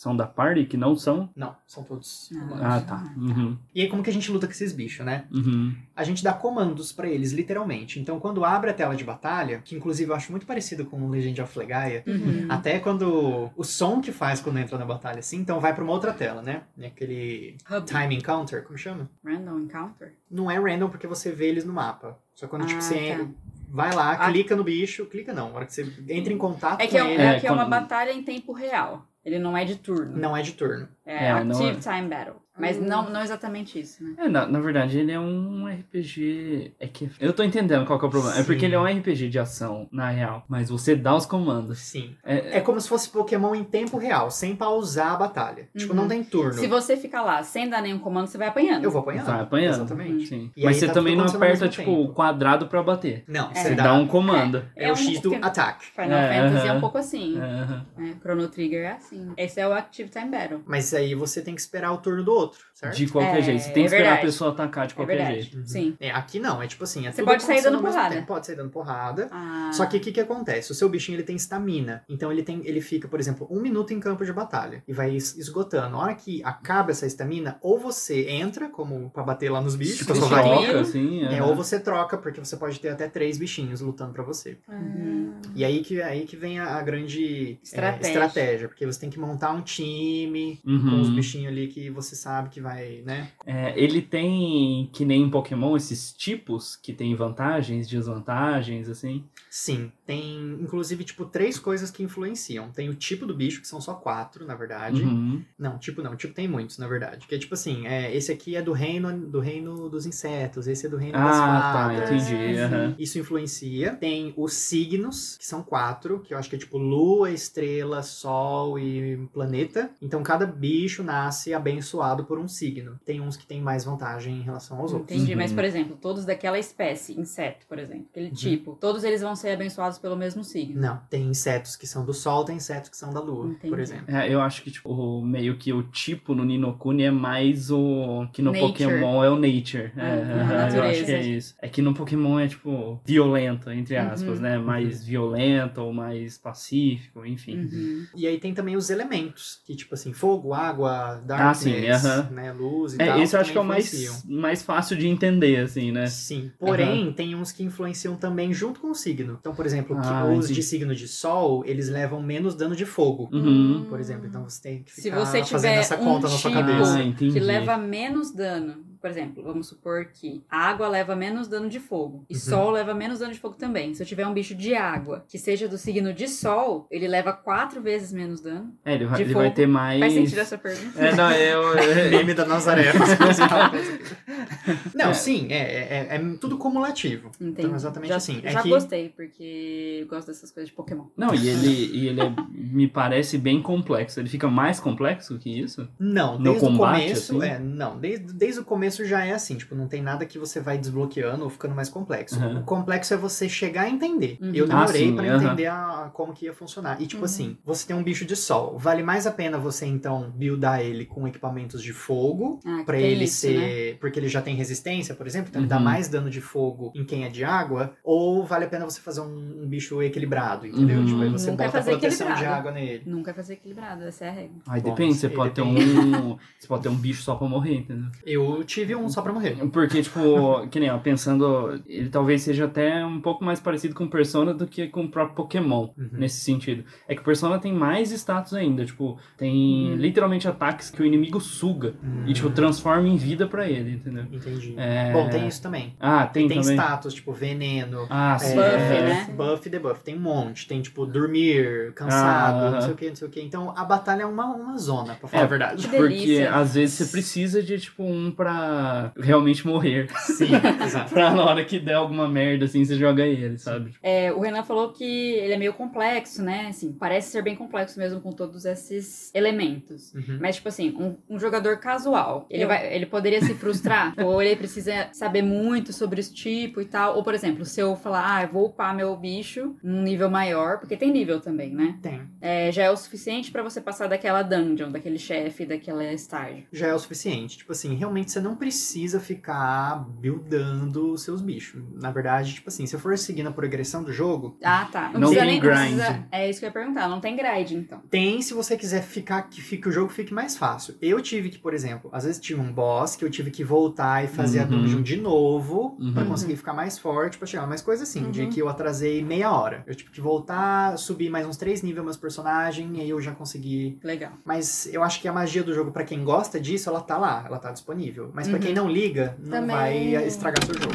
[0.02, 1.30] são da party, que não são.
[1.36, 2.38] Não, são todos Ah.
[2.38, 2.60] humanos.
[2.64, 3.14] Ah, tá.
[3.16, 3.56] Uhum.
[3.72, 5.26] E aí, como que a gente luta com esses bichos, né?
[5.30, 5.72] Uhum.
[5.94, 8.00] A gente dá comandos pra eles, literalmente.
[8.00, 11.08] Então, quando abre a tela de batalha, que inclusive eu acho muito parecido com o
[11.08, 12.46] Legend of Legaia, Uhum.
[12.48, 15.92] até quando o som que faz quando entra na batalha, assim, então vai pra uma
[15.92, 16.62] outra tela, né?
[16.78, 17.86] É Aquele Hub.
[17.86, 19.08] time encounter, como chama?
[19.24, 20.14] Random Encounter?
[20.28, 22.18] Não é random porque você vê eles no mapa.
[22.34, 23.26] Só quando tipo, Ah, você tá.
[23.70, 24.30] vai lá, Ah.
[24.32, 27.06] clica no bicho, clica não, na hora que você entra em contato É que com
[27.06, 27.22] é, ele.
[27.22, 29.06] é É, que é uma quando- batalha em tempo real.
[29.24, 30.16] Ele não é de turno.
[30.16, 30.88] Não é de turno.
[31.06, 31.80] É, É, não Active é.
[31.80, 32.42] Time Battle.
[32.58, 32.82] Mas Hum.
[32.86, 34.14] não, não exatamente isso, né?
[34.18, 36.72] É, na, na verdade, ele é um RPG.
[36.78, 37.10] É que.
[37.18, 38.38] Eu tô entendendo qual que é o problema.
[38.38, 38.66] É porque Sim.
[38.66, 40.44] ele é um RPG de ação, na real.
[40.48, 41.78] Mas você dá os comandos.
[41.78, 42.14] Sim.
[42.24, 45.68] É, É como se fosse Pokémon em tempo real, sem pausar a batalha.
[45.76, 46.00] Tipo, Uhum.
[46.02, 46.52] não tem turno.
[46.52, 48.84] Se você ficar lá sem dar nenhum comando, você vai apanhando.
[48.84, 49.26] Eu vou apanhando.
[49.26, 49.74] Vai apanhando.
[49.74, 50.26] Exatamente.
[50.26, 50.50] Sim.
[50.56, 53.24] E Mas aí você tá também não aperta, tipo, o quadrado pra bater.
[53.26, 53.54] Não, É.
[53.54, 54.62] você Você dá, dá um comando.
[54.76, 55.84] É, o um X do pouquinho- attack.
[55.86, 57.38] Final É, Fantasy é um pouco assim.
[57.40, 59.32] É, Chrono Trigger é assim.
[59.36, 60.60] Esse é o Active Time Battle.
[60.66, 62.96] Mas aí você tem que esperar o turno do outro, outro certo?
[62.96, 63.60] De qualquer É, jeito.
[63.62, 64.18] Você tem que é esperar verdade.
[64.22, 65.40] a pessoa atacar de É qualquer verdade.
[65.42, 65.68] jeito.
[65.68, 65.96] Sim.
[66.00, 68.14] É, aqui não, é tipo assim, é Você pode sair dando porrada.
[68.14, 69.28] tempo, Pode sair dando porrada.
[69.30, 70.72] Ah, Só que o que, que acontece?
[70.72, 72.02] O seu bichinho ele tem estamina.
[72.08, 74.82] Então ele tem, ele fica, por exemplo, um minuto em campo de batalha.
[74.86, 75.90] E vai es- esgotando.
[75.90, 80.06] Na hora que acaba essa estamina, ou você entra, como pra bater lá nos bichos,
[80.06, 81.24] com a Você sua Troca, assim.
[81.24, 84.58] É, ou você troca, porque você pode ter até três bichinhos lutando pra você.
[84.68, 85.32] Uhum.
[85.54, 88.08] E aí que, aí que vem a, a grande é, Estratégia.
[88.08, 91.00] estratégia, porque você tem que montar um time com Uhum.
[91.00, 92.71] os bichinhos ali que você sabe que vai,
[93.04, 93.30] né?
[93.46, 99.24] É, ele tem, que nem em Pokémon, esses tipos que tem vantagens, desvantagens, assim.
[99.54, 102.70] Sim, tem inclusive tipo três coisas que influenciam.
[102.70, 105.02] Tem o tipo do bicho, que são só quatro, na verdade.
[105.02, 105.42] Uhum.
[105.58, 107.26] Não, tipo não, tipo tem muitos, na verdade.
[107.26, 110.86] Que é tipo assim, é, esse aqui é do reino do reino dos insetos, esse
[110.86, 112.10] é do reino das Ah, tá, fadas.
[112.22, 112.56] entendi.
[112.58, 112.94] aham.
[112.98, 113.92] Isso influencia.
[113.96, 118.78] Tem os signos, que são quatro, que eu acho que é tipo lua, estrela, sol
[118.78, 119.90] e planeta.
[120.00, 122.98] Então cada bicho nasce abençoado por um signo.
[123.04, 125.14] Tem uns que tem mais vantagem em relação aos outros.
[125.14, 125.38] Entendi, Uhum.
[125.38, 129.50] mas por exemplo, todos daquela espécie, inseto, por exemplo, aquele tipo, todos eles vão ser
[129.50, 130.80] abençoados pelo mesmo signo.
[130.80, 133.68] Não, tem insetos que são do sol, tem insetos que são da lua, Entendi.
[133.68, 134.04] por exemplo.
[134.14, 138.26] É, eu acho que, tipo, o- meio que o tipo no Ninokuni é mais o.
[138.32, 138.68] que no Nature.
[138.72, 139.92] Pokémon é o Nature.
[139.96, 141.54] É, Ah, a eu acho que é isso.
[141.60, 144.42] É que no Pokémon é, tipo, violento, entre aspas, Uhum.
[144.42, 144.58] né?
[144.58, 147.56] Mais violento ou mais pacífico, enfim.
[147.58, 148.06] Uhum.
[148.14, 151.58] E aí tem também os elementos, que tipo assim, fogo, água, Ah, darkness,
[152.02, 152.30] sim, aham.
[152.30, 153.18] né, luz e tal.
[153.18, 156.06] É, esse eu acho que é o mais, mais fácil de entender, assim, né?
[156.06, 159.31] Sim, porém tem uns que influenciam também junto com o signo.
[159.40, 160.54] Então, por exemplo, que Ah, os entendi.
[160.54, 163.86] de signo de sol, eles levam menos dano de fogo, Uhum.
[163.88, 164.26] por exemplo.
[164.26, 166.62] Então você tem que Se ficar você fazendo tiver essa um conta na sua tipo
[166.62, 166.98] cabeça.
[166.98, 171.80] Ah, que leva menos dano, por exemplo, vamos supor que água leva menos dano de
[171.80, 172.40] fogo e Uhum.
[172.40, 173.94] sol leva menos dano de fogo também.
[173.94, 177.32] Se eu tiver um bicho de água que seja do signo de sol, ele leva
[177.32, 178.72] quatro vezes menos dano.
[178.84, 179.98] É, ele vai, de ele vai ter mais.
[180.00, 181.00] Faz sentido essa pergunta?
[181.00, 181.62] É, não, eu.
[181.78, 182.92] eu- Meme da Nazaré.
[184.94, 185.14] Não, É.
[185.14, 187.30] sim, é, é, é tudo cumulativo.
[187.40, 187.62] Entendi.
[187.66, 188.40] Então, exatamente já, assim.
[188.42, 191.04] É Já que- gostei, porque eu gosto dessas coisas de Pokémon.
[191.16, 194.20] Não, e ele, e ele é- me parece bem complexo.
[194.20, 195.88] Ele fica mais complexo que isso?
[195.98, 197.46] Não, No desde o combate, começo, assim?
[197.50, 200.60] é, não, desde, desde o começo já é assim, tipo, não tem nada que você
[200.60, 202.38] vai desbloqueando ou ficando mais complexo.
[202.38, 202.60] Uhum.
[202.60, 204.38] O complexo é você chegar a entender.
[204.40, 204.52] Uhum.
[204.54, 205.44] Eu demorei Ah, pra aham.
[205.44, 207.00] entender a, como que ia funcionar.
[207.00, 207.24] E tipo Uhum.
[207.26, 211.04] assim, você tem um bicho de sol, vale mais a pena você então buildar ele
[211.04, 213.52] com equipamentos de fogo, Ah, tem ele isso, né?
[213.52, 213.98] ser.
[214.00, 215.82] Porque ele já tem resistência, por exemplo, então ele dá Uhum.
[215.84, 219.20] mais dano de fogo em quem é de água, ou vale a pena você fazer
[219.20, 221.00] um, um bicho equilibrado, entendeu?
[221.00, 221.06] Uhum.
[221.06, 223.02] Tipo, aí você Nunca bota fazer proteção de água nele.
[223.06, 224.56] Nunca fazer equilibrado, essa é a regra.
[224.68, 225.90] Aí Bom, depende, você pode ter depende.
[225.90, 226.36] um.
[226.58, 228.06] Você pode ter um bicho só pra morrer, entendeu?
[228.26, 229.56] Eu tive um só pra morrer.
[229.72, 234.06] Porque, tipo, que nem, ó, pensando, ele talvez seja até um pouco mais parecido com
[234.08, 236.08] Persona do que com o próprio Pokémon, Uhum.
[236.12, 236.84] nesse sentido.
[237.08, 239.96] É que o Persona tem mais status ainda, tipo, tem Uhum.
[239.96, 241.94] literalmente ataques que o inimigo suga
[242.26, 244.21] e, tipo, transforma em vida pra ele, entendeu?
[244.30, 244.74] Entendi.
[244.76, 245.12] É...
[245.12, 245.94] Bom, tem isso também.
[246.00, 246.76] Ah, tem, Tem, também.
[246.76, 248.06] status, tipo, veneno.
[248.10, 248.54] Ah, é, sim.
[248.54, 249.02] Buff, é.
[249.02, 249.34] né?
[249.36, 250.02] Buff e debuff.
[250.02, 250.66] Tem um monte.
[250.66, 253.40] Tem, tipo, dormir, cansado, Ah, não sei o que, não sei o que.
[253.40, 255.88] Então, a batalha é uma, uma zona, pra falar É, a verdade.
[255.88, 256.54] Que Porque delícia.
[256.54, 260.08] às vezes você precisa de, tipo, um pra realmente morrer.
[260.18, 260.50] Sim,
[260.84, 261.12] exato.
[261.12, 263.94] pra na hora que der alguma merda, assim, você joga ele, sabe?
[264.02, 266.66] É, o Renan falou que ele é meio complexo, né?
[266.68, 270.12] Assim, parece ser bem complexo mesmo com todos esses elementos.
[270.14, 270.38] Uhum.
[270.40, 274.11] Mas, tipo assim, um, um jogador casual, ele, vai, ele poderia se frustrar?
[274.18, 277.16] Ou ele precisa saber muito sobre esse tipo e tal?
[277.16, 280.78] Ou, por exemplo, se eu falar, ah, eu vou upar meu bicho num nível maior,
[280.78, 281.98] porque tem nível também, né?
[282.02, 282.22] Tem.
[282.40, 286.64] É, já é o suficiente pra você passar daquela dungeon, daquele chefe, daquela estágio.
[286.72, 287.58] já é o suficiente.
[287.58, 290.04] Tipo assim, realmente você não precisa ficar
[290.42, 291.82] buildando os seus bichos.
[291.94, 295.10] Na verdade, tipo assim, se eu for seguindo a progressão do jogo, Ah, tá.
[295.12, 295.60] Não, Não precisa nem.
[295.60, 295.76] grind.
[295.96, 297.08] Precisa, é isso que eu ia perguntar.
[297.08, 298.00] Não tem grind, então.
[298.10, 300.94] tem se você quiser ficar que fique o jogo fique mais fácil.
[301.00, 304.01] Eu tive que, por exemplo, às vezes tinha um boss que eu tive que voltar
[304.24, 304.82] e fazer a Uhum.
[304.82, 306.12] dungeon de novo Uhum.
[306.12, 307.66] pra conseguir ficar mais forte pra chegar.
[307.66, 308.50] Mas coisa assim, de Uhum.
[308.50, 309.82] que eu atrasei meia hora.
[309.86, 313.32] Eu tive que voltar, subir mais uns três níveis meus personagens e aí eu já
[313.32, 314.32] consegui Legal.
[314.44, 317.44] Mas eu acho que a magia do jogo, pra quem gosta disso, ela tá lá,
[317.46, 318.30] ela tá disponível.
[318.34, 318.62] Mas pra Uhum.
[318.62, 319.76] quem não liga, não Também-
[320.14, 320.94] vai estragar seu jogo.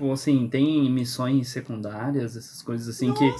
[0.00, 3.34] Tipo, assim, tem missões secundárias, essas coisas assim que.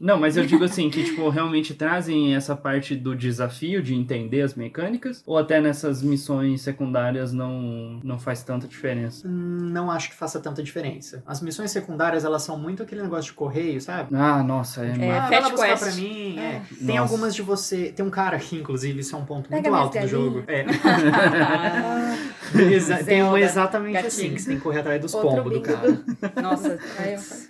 [0.00, 4.40] Não, mas eu digo assim, que, tipo, realmente trazem essa parte do desafio de entender
[4.40, 9.28] as mecânicas, ou até nessas missões secundárias não, não faz tanta diferença?
[9.28, 11.22] Não acho que faça tanta diferença.
[11.26, 14.14] As missões secundárias, elas são muito aquele negócio de correio, sabe?
[14.16, 15.82] Ah, nossa, é, É, ah, vai lá buscar Quest.
[15.82, 16.38] pra mim.
[16.38, 16.62] é.
[16.74, 17.00] Tem Nossa.
[17.00, 17.92] algumas de você.
[17.92, 20.44] Tem um cara aqui, inclusive, isso é um ponto Pega muito alto do jogo.
[20.46, 20.64] É.
[22.54, 24.08] Ah, Exa- tem um Zelda, exatamente gatinho.
[24.08, 25.98] assim, que você tem que correr atrás dos pombos do cara.
[26.42, 26.78] Nossa.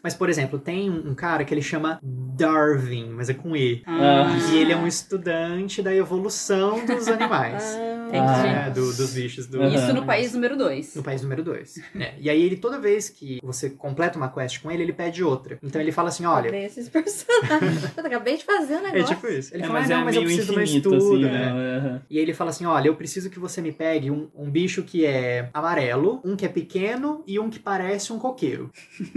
[0.03, 3.83] Mas, por exemplo, tem um cara que ele chama Darwin, mas é com E.
[3.87, 4.27] Ah.
[4.53, 7.63] E ele é um estudante da evolução dos animais.
[7.75, 8.43] Tem Ah.
[8.43, 9.47] que É, do- dos bichos.
[9.47, 9.63] Do.
[9.65, 10.95] Isso no país número 2.
[10.97, 11.75] No país número 2.
[12.21, 15.59] E aí ele, toda vez que você completa uma quest com ele, ele pede outra.
[15.63, 16.45] Então ele fala assim, olha...
[16.51, 17.85] Cadê esses personagens?
[17.97, 19.15] Eu acabei de fazer o É negócio.
[19.17, 19.55] tipo isso.
[19.55, 21.15] Ele É, fala, mas ah, não, é mas eu preciso de um infinito, estudo.
[21.15, 21.31] assim, né?
[21.53, 21.77] né?
[21.79, 22.03] Aham.
[22.11, 24.83] E aí ele fala assim, olha, eu preciso que você me pegue um, um bicho
[24.83, 28.71] que é amarelo, um que é pequeno e um que parece um coqueiro.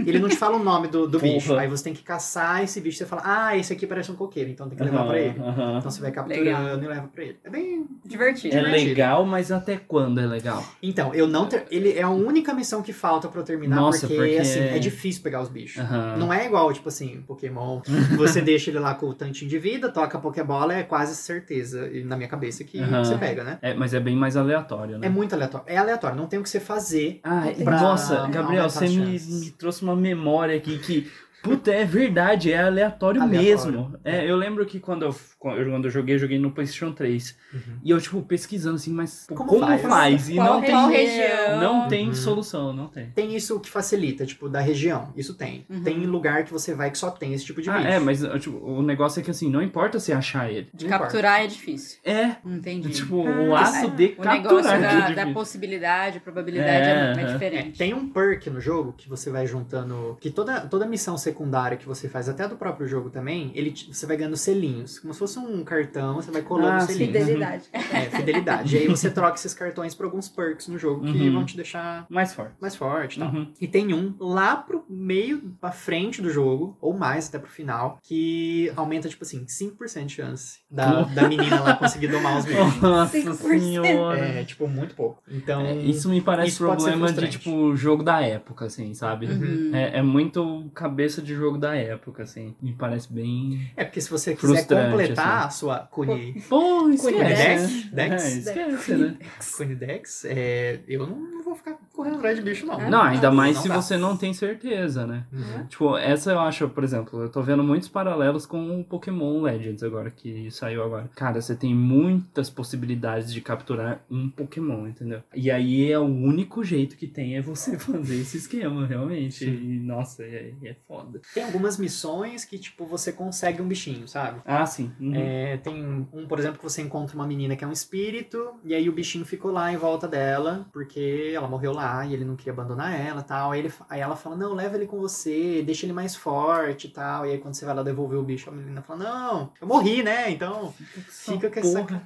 [0.04, 1.54] E ele não te fala o nome do, do bicho.
[1.56, 2.98] Aí você tem que caçar esse bicho.
[2.98, 5.40] Você fala, ah, esse aqui parece um coqueiro, então tem que levar Aham, pra ele.
[5.40, 5.78] aham.
[5.78, 7.36] Então você vai capturando e leva pra ele.
[7.44, 7.86] É bem...
[8.04, 8.54] Divertido.
[8.56, 8.81] É divertido.
[8.88, 10.64] Legal, mas até quando é legal?
[10.82, 11.46] Então, eu não...
[11.46, 11.64] Ter...
[11.70, 14.78] Ele é a única missão que falta pra eu terminar, Nossa, porque, porque- assim, é
[14.78, 15.82] difícil pegar os bichos.
[15.82, 16.16] Aham.
[16.18, 17.80] Não é igual, tipo assim, Pokémon.
[18.16, 21.88] Você deixa ele lá com o tantinho de vida, toca a Pokébola, é quase certeza,
[22.04, 23.04] na minha cabeça, que Aham.
[23.04, 23.58] você pega, né?
[23.62, 25.06] É, mas é bem mais aleatório, né?
[25.06, 25.66] É muito aleatório.
[25.68, 27.20] É aleatório, não tem o que você fazer.
[27.22, 31.10] Ah, pra nossa, Gabriel, você me, me trouxe uma memória aqui que.
[31.42, 33.48] Puta, é verdade, é aleatório, Aleatório.
[33.50, 33.98] mesmo.
[34.04, 37.36] É, eu lembro que quando eu, quando eu joguei, eu joguei no PlayStation 3.
[37.52, 37.60] Uhum.
[37.84, 39.82] E eu, tipo, pesquisando assim, mas Como como, faz?
[39.82, 40.28] faz?
[40.28, 41.60] E Qual, não tem, região?
[41.60, 42.14] não tem Uhum.
[42.14, 43.10] solução, não tem.
[43.10, 45.12] Tem isso que facilita, tipo, da região.
[45.16, 45.66] Isso tem.
[45.68, 45.82] Uhum.
[45.82, 47.88] Tem lugar que você vai que só tem esse tipo de Ah, bicho.
[47.88, 50.68] é, mas tipo, o negócio é que assim, não importa se achar ele.
[50.72, 51.04] De Não importa.
[51.12, 51.98] capturar é difícil.
[52.04, 52.90] É, Entendi.
[52.90, 57.20] tipo, o ato de o capturar negócio que é da, da possibilidade, probabilidade é, É,
[57.22, 57.78] é diferente.
[57.78, 60.16] Tem um perk no jogo que você vai juntando.
[60.20, 63.92] Que toda, toda missão secundária que você faz, até do próprio jogo também, ele, te-
[63.92, 64.98] você vai ganhando selinhos.
[64.98, 67.16] Como se fosse um cartão, você vai colando Ah, selinhos.
[67.18, 67.64] Fidelidade.
[67.72, 68.76] É, fidelidade.
[68.76, 71.32] e aí você troca esses cartões por alguns perks no jogo que Uhum.
[71.32, 72.52] vão te deixar Mais forte.
[72.60, 73.32] mais forte e tal.
[73.32, 73.52] Uhum.
[73.60, 77.98] E tem um lá pro meio, pra frente do jogo, ou mais até pro final,
[78.02, 82.80] que aumenta, tipo assim, 5% de chance da, da menina lá conseguir domar os bichos.
[82.80, 83.36] Nossa 5%.
[83.60, 84.18] senhora.
[84.18, 85.22] É, tipo, muito pouco.
[85.30, 89.26] Então, É, isso me parece isso problema de, tipo, jogo da época, assim, sabe?
[89.26, 89.70] Uhum.
[89.74, 92.54] É, é muito cabeça de jogo da época, assim.
[92.60, 93.70] Me parece bem.
[93.76, 95.46] é porque se você quiser completar assim.
[95.46, 97.04] a sua Kuni, Pô, Dex?
[97.04, 97.90] esquece.
[97.92, 98.22] Dex?
[98.24, 99.16] É, esquece, né?
[99.56, 102.78] Kunidex, é, eu não vou ficar correndo atrás de bicho, não.
[102.90, 103.74] Não, ainda mais Não se dá.
[103.80, 105.24] você não tem certeza, né?
[105.32, 105.66] Uhum.
[105.66, 109.82] Tipo, essa eu acho, por exemplo, eu tô vendo muitos paralelos com o Pokémon Legends
[109.82, 111.10] agora, que saiu agora.
[111.14, 115.22] Cara, você tem muitas possibilidades de capturar um Pokémon, entendeu?
[115.34, 119.44] E aí é o único jeito que tem é você fazer esse esquema, realmente.
[119.44, 121.20] E, nossa, é, é foda.
[121.34, 124.40] Tem algumas missões que, tipo, você consegue um bichinho, sabe?
[124.44, 124.90] Ah, sim.
[125.00, 125.12] Uhum.
[125.14, 128.74] É, tem um, por exemplo, que você encontra uma menina que é um espírito, e
[128.74, 132.36] aí o bichinho ficou lá em volta dela, porque ela morreu lá e ele não
[132.36, 133.52] queria abandonar ela e tal.
[133.52, 136.90] Aí, ele, aí ela fala: Não, leva ele com você, deixa ele mais forte e
[136.90, 137.26] tal.
[137.26, 140.02] E aí quando você vai lá devolver o bicho, a menina fala: Não, eu morri,
[140.02, 140.30] né?
[140.30, 140.72] Então
[141.08, 141.82] fica com essa.
[141.84, 142.02] Porra.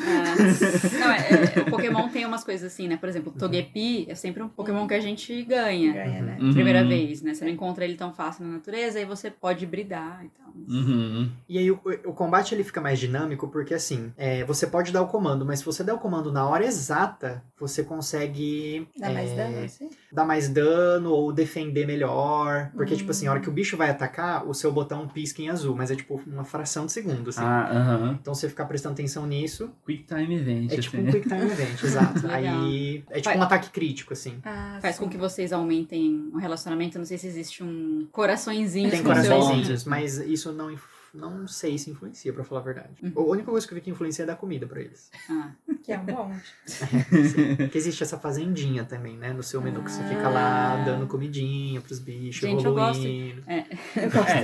[0.00, 0.98] É.
[0.98, 2.96] Não, é, é, o Pokémon tem umas coisas assim, né?
[2.96, 5.92] Por exemplo, o Togepi é sempre um Pokémon que a gente ganha.
[5.92, 6.38] Ganha, né?
[6.40, 6.52] Uhum.
[6.52, 7.34] Primeira vez, né?
[7.34, 10.50] Você não encontra ele tão fácil na natureza, aí você pode hibridar e tal.
[10.68, 11.30] Uhum.
[11.48, 15.02] E aí o, o combate ele fica mais dinâmico porque assim, é, você pode dar
[15.02, 19.30] o comando, mas se você der o comando na hora exata, você consegue Dá mais
[19.30, 19.88] é, dano, assim?
[20.12, 22.70] dar mais dano ou defender melhor.
[22.74, 23.32] Porque, tipo assim, a Hum.
[23.34, 26.20] hora que o bicho vai atacar, o seu botão pisca em azul, mas é tipo
[26.26, 27.40] uma fração de segundo, assim.
[27.42, 28.18] Ah, aham.
[28.20, 31.06] Então você ficar prestando atenção nisso, Quick Time Event, é tipo assim.
[31.08, 32.26] um quick time event, exato.
[32.30, 34.38] Aí é tipo um ataque crítico, assim.
[34.44, 35.02] Ah, Faz sim.
[35.04, 36.96] com que vocês aumentem o relacionamento.
[36.96, 41.76] Eu Não sei se existe um coraçõezinho Tem coraçõezinhos, mas isso não, inf- não sei
[41.78, 42.90] se influencia, pra falar a verdade.
[43.02, 43.12] Uhum.
[43.16, 45.10] A única coisa que eu vi que influencia é dar comida pra eles.
[45.28, 45.50] Ah,
[45.82, 46.32] Que é um bom.
[47.56, 49.32] Porque existe essa fazendinha também, né?
[49.32, 52.98] No seu menu que você fica lá dando comidinha pros bichos, Gente, eu gosto.
[53.04, 53.42] evoluindo.
[53.46, 53.62] É,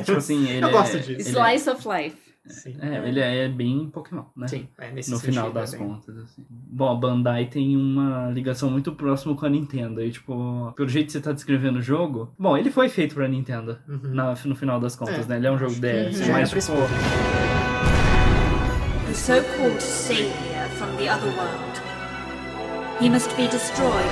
[0.02, 1.10] tipo assim, ele Eu gosto é, disso.
[1.30, 2.25] ele é- Slice of Life.
[2.48, 4.46] Sim, É, ele é bem Pokémon, né?
[4.48, 6.44] Sim, é nesse no final é das bem- contas, assim.
[6.48, 10.00] Bom, a Bandai tem uma ligação muito próxima com a Nintendo.
[10.02, 12.32] E, tipo, pelo jeito que você tá descrevendo o jogo.
[12.38, 14.14] Bom, ele foi feito pra Nintendo, Uhum.
[14.14, 15.36] na- no final das contas, É, né?
[15.38, 16.82] Ele é um jogo acho DS, que já mas, esse tipo.
[19.06, 21.80] The so-called savior from the other world.
[23.00, 24.06] He must be destroyed.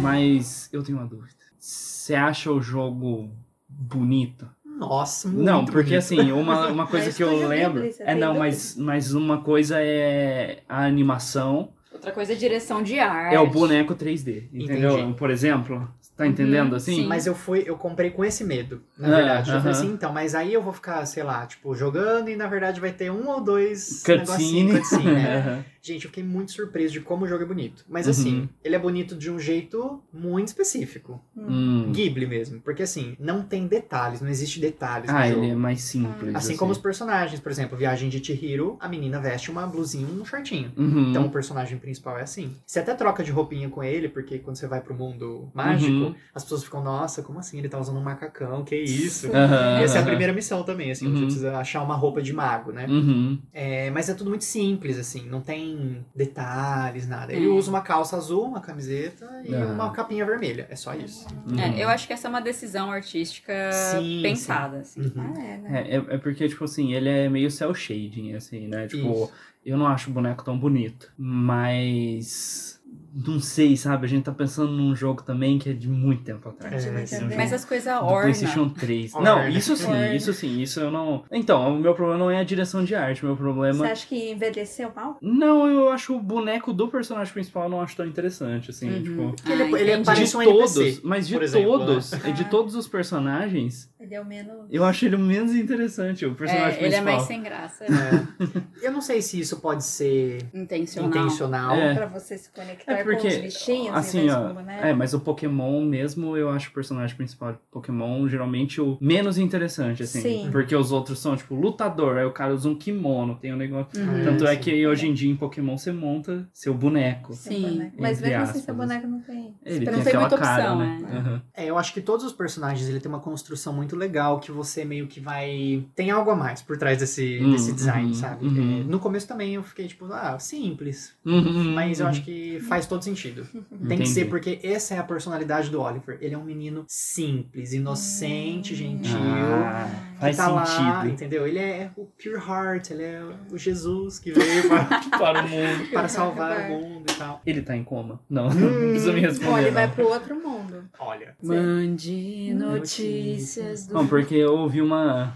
[0.00, 1.34] mas eu tenho uma dúvida.
[1.58, 3.30] Você acha o jogo
[3.68, 4.48] bonito?
[4.88, 5.94] Nossa, muito não, porque bonito.
[5.98, 7.88] assim, uma, uma coisa que eu lembro.
[8.00, 13.34] É, não, mas, mas uma coisa é a animação, Outra coisa é direção de arte.
[13.34, 14.48] é o boneco 3D.
[14.52, 14.94] Entendeu?
[14.98, 15.14] Entendi.
[15.16, 16.96] Por exemplo, Tá entendendo assim?
[16.96, 17.06] sim.
[17.06, 19.50] Mas eu fui, eu comprei com esse medo, na Ah, verdade.
[19.50, 22.46] Eu falei assim, então, mas aí eu vou ficar, sei lá, tipo, jogando e na
[22.46, 24.18] verdade vai ter um ou dois Cutscene.
[24.18, 25.36] negocinhos, cutscene, né?
[25.38, 25.64] Aham.
[25.84, 27.84] Gente, eu fiquei muito surpreso de como o jogo é bonito.
[27.88, 28.10] Mas Uhum.
[28.12, 31.20] assim, ele é bonito de um jeito muito específico.
[31.36, 31.90] Hum.
[31.90, 32.60] Ghibli mesmo.
[32.60, 35.42] Porque assim, não tem detalhes, não existe detalhes Ah, no jogo.
[35.44, 36.36] ele é mais simples.
[36.36, 40.20] Assim como os personagens, por exemplo, Viagem de Chihiro, a menina veste uma blusinha e
[40.20, 40.70] um shortinho.
[40.76, 41.10] Uhum.
[41.10, 42.54] Então o personagem principal é assim.
[42.64, 46.14] Você até troca de roupinha com ele, porque quando você vai pro mundo mágico, Uhum.
[46.32, 47.58] as pessoas ficam, nossa, como assim?
[47.58, 48.76] Ele tá usando um macacão, que
[49.26, 49.26] isso?
[49.34, 51.16] Aham, Essa é a primeira missão também, assim, Uhum.
[51.16, 52.86] você precisa achar uma roupa de mago, né?
[52.88, 53.36] Uhum.
[53.52, 55.71] É, mas é tudo muito simples, assim, não tem
[56.14, 57.32] detalhes, nada.
[57.32, 57.48] Ele É.
[57.48, 59.66] usa uma calça azul, uma camiseta e Ah.
[59.66, 60.66] uma capinha vermelha.
[60.70, 61.26] É só isso.
[61.48, 61.58] Uhum.
[61.58, 65.00] É, eu acho que essa é uma decisão artística Sim, pensada, assim.
[65.00, 65.12] Uhum.
[65.36, 65.82] Ah, é, né?
[65.88, 68.86] É, é, é porque, tipo assim, ele é meio cel shading, assim, né?
[68.86, 69.32] Tipo, Isso.
[69.64, 71.12] eu não acho o boneco tão bonito.
[71.16, 72.80] Mas.
[73.14, 74.06] Não sei, sabe?
[74.06, 76.86] A gente tá pensando num jogo também que é de muito tempo atrás.
[76.86, 77.04] É, né?
[77.04, 77.24] sim.
[77.24, 78.22] um Mas as coisas do orna.
[78.22, 79.14] PlayStation 3.
[79.14, 79.34] Orna.
[79.36, 80.14] Não, isso sim, Orna.
[80.14, 81.22] isso sim, isso eu não.
[81.30, 83.86] Então, o meu problema não é a direção de arte, o meu Você problema.
[83.86, 85.18] acha que envelheceu mal?
[85.20, 89.02] Não, eu acho o boneco do personagem principal eu não acho tão interessante, assim, Uhum.
[89.02, 89.32] tipo.
[89.36, 90.04] Porque ele, Ah, ele entendi.
[90.06, 91.00] parece de um todos, NPC.
[91.04, 91.84] mas de exemplo, né?
[91.86, 92.30] todos, né?
[92.32, 94.66] de todos os personagens, Ele é o menos.
[94.70, 97.14] eu acho ele o menos interessante, o personagem É, ele é principal.
[97.14, 97.84] mais sem graça.
[97.84, 98.86] É.
[98.86, 101.10] Eu não sei se isso pode ser Intencional.
[101.10, 101.74] intencional.
[101.76, 101.94] É.
[101.94, 104.84] Pra você se conectar É porque, com os bichinhos em assim, vez ó, com boneco.
[104.86, 109.38] é, mas o Pokémon mesmo, eu acho o personagem principal de Pokémon geralmente o menos
[109.38, 110.20] interessante, assim.
[110.20, 110.48] Sim.
[110.50, 114.00] Porque os outros são, tipo, lutador, aí o cara usa um kimono, tem um negócio.
[114.00, 114.24] Uhum.
[114.24, 114.60] Tanto é sim.
[114.60, 117.32] que hoje em dia em Pokémon você monta seu boneco.
[117.34, 117.96] Sim, boneco.
[118.00, 118.76] Mas mesmo assim, seu aspas.
[118.76, 119.54] boneco não tem.
[119.64, 120.98] Ele Não tem tem muita cara, opção, né?
[121.10, 121.16] é.
[121.16, 121.42] Aham.
[121.54, 124.84] É, eu acho que todos os personagens ele tem uma construção muito legal que você
[124.84, 125.84] meio que vai.
[125.94, 128.46] Tem algo a mais por trás desse, Hum, desse design, uhum, sabe?
[128.46, 128.80] uhum.
[128.80, 131.14] É, no começo também eu fiquei tipo, ah, simples.
[131.24, 132.10] Uhum, Mas eu uhum.
[132.10, 133.46] acho que faz todo sentido.
[133.46, 134.02] Tem Entendi.
[134.02, 136.18] que ser, porque essa é a personalidade do Oliver.
[136.20, 139.16] Ele é um menino simples, inocente, gentil.
[139.16, 139.88] Ah,
[140.20, 141.14] faz tá lá, sentido.
[141.14, 141.46] entendeu?
[141.46, 144.84] Ele é o pure heart, ele é o Jesus que veio pra,
[145.18, 145.88] Para o mundo.
[145.90, 147.40] para salvar o mundo e tal.
[147.46, 148.20] Ele tá em coma?
[148.28, 149.58] Não, não precisa me responder.
[149.60, 149.74] Ele não.
[149.74, 150.84] vai pro outro mundo.
[150.98, 151.34] Olha.
[151.42, 153.94] Mande notícias do.
[153.94, 155.32] Não, porque eu ouvi uma.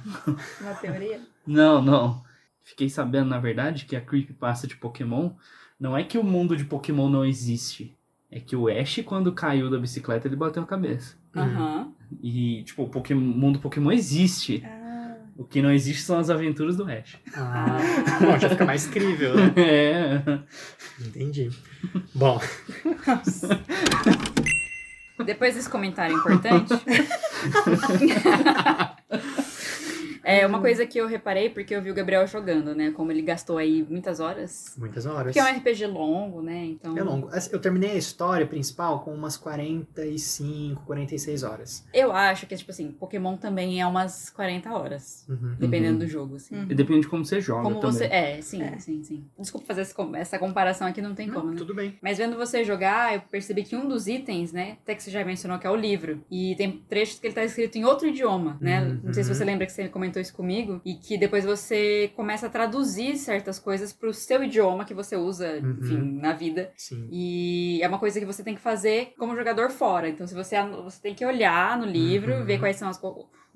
[0.61, 1.21] Uma teoria.
[1.47, 2.23] Não, não.
[2.63, 5.31] Fiquei sabendo, na verdade, que a creepypasta de Pokémon
[5.79, 7.95] não é que o mundo de Pokémon não existe.
[8.31, 11.15] É que o Ash, quando caiu da bicicleta, ele bateu a cabeça.
[11.35, 11.93] Aham.
[12.23, 14.63] E, tipo, o Pokémon, mundo Pokémon existe.
[14.65, 17.17] Ah, O que não existe são as aventuras do Ash.
[17.35, 17.77] Ah,
[18.21, 19.53] bom, já fica mais crível, né?
[19.57, 20.23] É.
[21.01, 21.51] Entendi.
[22.15, 22.41] Bom,
[25.25, 26.73] Depois desse comentário importante.
[30.27, 32.91] é uma coisa que eu reparei porque eu vi o Gabriel jogando, né?
[32.91, 34.75] Como ele gastou aí muitas horas.
[34.77, 35.25] muitas horas.
[35.35, 36.65] Porque é um RPG longo, né?
[36.67, 36.97] Então.
[36.99, 37.29] É longo.
[37.53, 41.87] Eu terminei a história principal com umas 45, 46 horas.
[41.93, 45.25] Eu acho que, tipo assim, Pokémon também é umas 40 horas.
[45.29, 45.55] Uhum.
[45.59, 45.99] Dependendo Uhum.
[45.99, 46.57] do jogo, assim.
[46.57, 46.67] Uhum.
[46.71, 47.97] E depende de como você joga Como também.
[47.97, 48.05] você.
[48.07, 48.79] É, sim, É.
[48.79, 49.25] sim, sim.
[49.39, 51.57] Desculpa fazer essa com- essa comparação aqui, não tem como, né?
[51.57, 51.97] Tudo bem.
[52.03, 55.25] Mas vendo você jogar, eu percebi que um dos itens, né, até que você já
[55.25, 58.57] mencionou que é o livro, e tem trechos que ele tá escrito em outro idioma,
[58.61, 58.83] né?
[58.83, 59.01] Uhum.
[59.05, 62.47] Não sei se você lembra que você comentou isso comigo, e que depois você começa
[62.47, 65.77] a traduzir certas coisas pro seu idioma que você usa, Uhum.
[65.81, 66.73] enfim, na vida.
[66.77, 67.09] Sim.
[67.11, 70.09] E é uma coisa que você tem que fazer como jogador fora.
[70.09, 72.45] Então, se você, você tem que olhar no livro, Uhum.
[72.45, 72.99] ver quais são as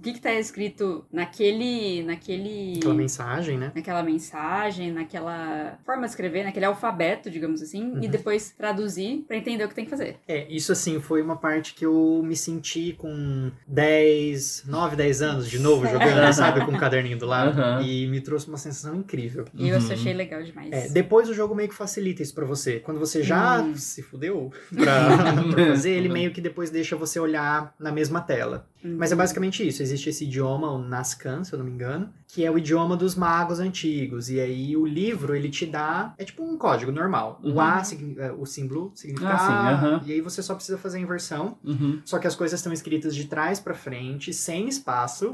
[0.01, 3.71] o que que tá escrito naquele naquele Aquela mensagem, né?
[3.75, 9.63] naquela mensagem, naquela forma de escrever, naquele alfabeto, digamos assim, e depois traduzir pra entender
[9.65, 10.17] o que tem que fazer.
[10.27, 15.51] É, isso assim foi uma parte que eu me senti com 10, 9, 10 anos
[15.51, 16.65] de novo jogando, sabe?
[16.65, 17.51] Com o caderninho do lado.
[17.61, 17.83] Aham.
[17.83, 19.45] E me trouxe uma sensação incrível.
[19.55, 19.93] E eu Uhum.
[19.93, 20.73] achei legal demais.
[20.73, 22.81] É, depois o jogo meio que facilita isso pra você.
[22.81, 23.75] Quando você já Hum.
[23.77, 25.09] se fudeu pra,
[25.51, 28.67] pra fazer, ele meio que depois deixa você olhar na mesma tela.
[28.83, 28.97] Uhum.
[28.99, 29.83] Mas é basicamente isso.
[29.83, 33.15] Existe esse idioma, o Nascan, se eu não me engano, que é o idioma dos
[33.15, 34.31] magos antigos.
[34.31, 36.15] E aí o livro, ele te dá...
[36.17, 37.41] É tipo um código normal.
[37.43, 37.55] Uhum.
[37.55, 37.83] O A,
[38.19, 40.03] é, o símbolo significa Ah, sim, A, aham.
[40.07, 41.59] E aí você só precisa fazer a inversão.
[41.65, 42.01] Uhum.
[42.05, 45.29] Só que as coisas estão escritas de trás pra frente, sem espaço.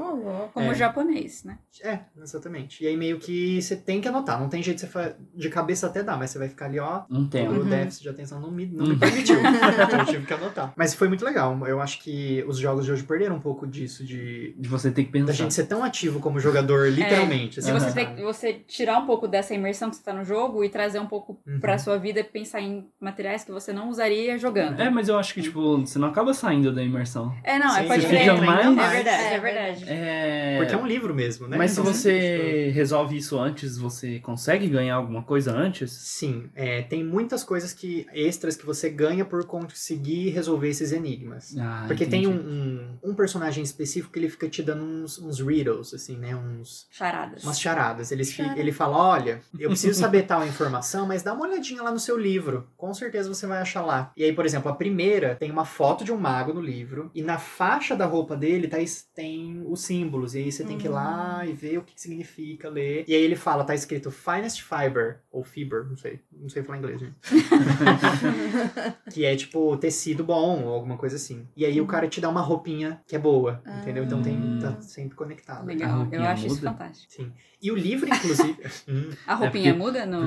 [0.53, 0.71] Como É.
[0.71, 1.57] o japonês, né?
[1.83, 2.83] É, exatamente.
[2.83, 4.39] E aí meio que você tem que anotar.
[4.39, 5.15] Não tem jeito de você.
[5.35, 7.03] De cabeça até dá, mas você vai ficar ali, ó...
[7.09, 7.53] Um O tempo.
[7.53, 7.69] Uhum.
[7.69, 8.99] déficit de atenção não me, não me Uhum.
[8.99, 9.37] permitiu.
[9.85, 10.73] então eu tive que anotar.
[10.75, 11.57] Mas foi muito legal.
[11.67, 15.03] Eu acho que os jogos de hoje perderam um pouco disso, de De você ter
[15.03, 15.33] que da pensar.
[15.33, 17.59] gente ser tão ativo como jogador terror, literalmente.
[17.59, 20.63] assim, De você, ter, você tirar um pouco dessa imersão que você tá no jogo
[20.63, 21.59] e trazer um pouco Uhum.
[21.59, 24.79] pra sua vida e pensar em materiais que você não usaria jogando.
[24.81, 27.33] É, mas eu acho que, tipo, você não acaba saindo da imersão.
[27.43, 29.85] É, não, Sim, é pode você fica mais- É verdade, é, É verdade.
[29.87, 30.55] É.
[30.59, 31.57] Porque é um livro mesmo, né?
[31.57, 35.91] Mas se Então, você resolve isso antes, você consegue ganhar alguma coisa antes?
[35.91, 41.55] Sim, é, tem muitas coisas que extras que você ganha por conseguir resolver esses enigmas.
[41.57, 42.39] Ah, Porque tem entendi.
[42.47, 46.35] um, um, um personagem específico que ele fica te dando uns, uns riddles, assim, né?
[46.35, 47.43] Uns, Charadas.
[47.43, 48.11] umas charadas.
[48.11, 48.59] Ele, Charada.
[48.59, 52.17] ele fala: olha, eu preciso saber tal informação, mas dá uma olhadinha lá no seu
[52.17, 52.67] livro.
[52.75, 54.11] Com certeza você vai achar lá.
[54.15, 57.21] E aí, por exemplo, a primeira tem uma foto de um mago no livro, e
[57.21, 58.77] na faixa da roupa dele tá,
[59.13, 60.35] tem os símbolos.
[60.35, 63.05] E aí você tem que ir lá e ver o que, que significa, ler.
[63.07, 66.19] E aí ele fala: tá escrito Finest Fiber, ou Fiber, não sei.
[66.31, 67.15] Não sei falar inglês, gente.
[69.11, 71.47] que é tipo tecido bom ou alguma coisa assim.
[71.55, 74.03] E aí o cara te dá uma roupinha que é boa, entendeu?
[74.03, 75.65] Então tem, tá sempre conectado.
[75.65, 76.66] Legal, eu acho isso?
[76.69, 77.11] Fantástico.
[77.13, 77.31] Sim.
[77.61, 78.57] E o livro, inclusive.
[78.87, 80.21] Hum, A roupinha porque- muda no.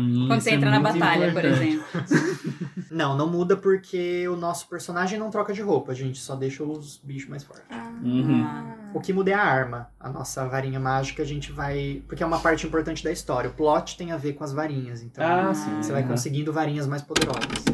[0.00, 0.26] Mim.
[0.28, 1.68] Quando você é entra na batalha, por importante.
[1.68, 1.84] exemplo.
[2.90, 6.62] não, não muda porque o nosso personagem não troca de roupa, a gente só deixa
[6.62, 7.64] os bichos mais fortes.
[8.02, 8.44] Uhum.
[8.44, 9.88] Ah, O que muda é a arma.
[9.98, 12.02] A nossa varinha mágica a gente vai.
[12.06, 13.48] Porque é uma parte importante da história.
[13.50, 15.02] O plot tem a ver com as varinhas.
[15.02, 15.74] Então Ah, sim.
[15.82, 16.10] você vai aham.
[16.10, 17.64] conseguindo varinhas mais poderosas.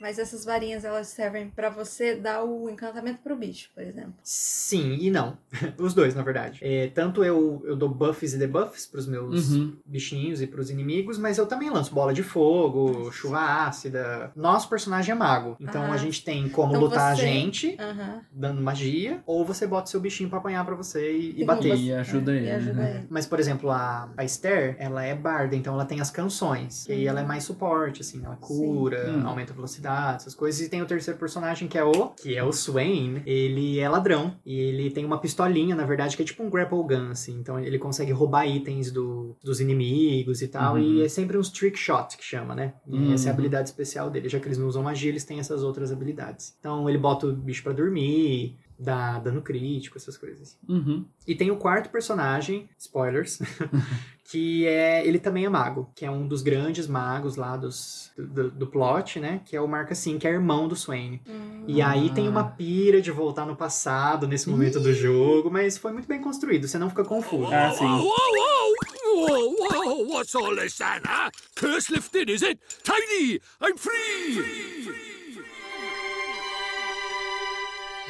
[0.00, 4.14] Mas essas varinhas, elas servem pra você dar o encantamento pro bicho, por exemplo.
[4.22, 5.36] Sim e não.
[5.78, 6.58] Os dois, na verdade.
[6.62, 9.76] É, tanto eu, eu dou buffs e debuffs pros meus Uhum.
[9.84, 14.32] bichinhos e pros inimigos, mas eu também lanço bola de fogo, chuva ácida.
[14.34, 15.56] Nosso personagem é mago.
[15.60, 15.92] Então Ah.
[15.92, 18.20] a gente tem como Então lutar você- a gente, Aham.
[18.32, 21.76] dando magia, ou você bota seu bichinho pra apanhar pra você e, e bater.
[21.76, 22.46] E ajuda É, ele.
[22.46, 22.94] E ajuda né?
[22.96, 23.06] ele.
[23.10, 26.88] Mas, por exemplo, a, a Esther, ela é barda, então ela tem as canções.
[26.88, 29.26] E aí ela é mais suporte, assim, ela cura, Hum.
[29.26, 30.60] aumenta a velocidade, essas coisas.
[30.60, 33.22] E tem o terceiro personagem, que é o, que é o Swain.
[33.26, 34.36] Ele é ladrão.
[34.44, 37.38] E ele tem uma pistolinha, na verdade, que é tipo um grapple gun, assim.
[37.38, 40.74] Então ele consegue roubar itens do, dos inimigos e tal.
[40.74, 40.80] Uhum.
[40.80, 42.74] E é sempre uns trick shot, que chama, né?
[42.86, 43.34] E essa é a Uhum.
[43.34, 44.28] habilidade especial dele.
[44.28, 46.54] Já que eles não usam magia, eles têm essas outras habilidades.
[46.58, 50.58] Então ele bota o bicho pra dormir, dá dano crítico, essas coisas.
[50.68, 51.04] Uhum.
[51.26, 53.38] E tem o quarto personagem, spoilers,
[54.30, 58.48] que é ele também é mago, que é um dos grandes magos lá dos, do,
[58.48, 59.40] do plot, né?
[59.44, 61.20] Que é o Marca Sim, que é irmão do Swain.
[61.28, 61.64] Hum.
[61.66, 65.92] E aí tem uma pira de voltar no passado nesse momento do jogo, mas foi
[65.92, 67.52] muito bem construído, você não fica confuso.
[67.52, 67.84] Ah, sim.
[67.84, 68.70] whoa, whoa!
[69.12, 70.14] Whoa, whoa!
[70.14, 71.30] What's all this, then, huh?
[71.56, 72.60] Curse lifted, is it?
[72.84, 73.40] Tidy!
[73.60, 75.09] I'm free!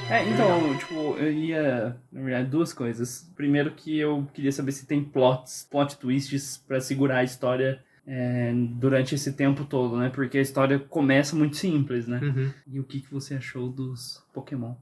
[0.09, 1.97] É, então, tipo, eu ia.
[2.13, 3.31] Na verdade, duas coisas.
[3.37, 8.53] Primeiro que eu queria saber se tem plots, plot twists pra segurar a história é,
[8.55, 10.11] durante esse tempo todo, né?
[10.13, 12.19] Porque a história começa muito simples, né?
[12.21, 12.53] Uhum.
[12.67, 14.75] E o que, que você achou dos Pokémon?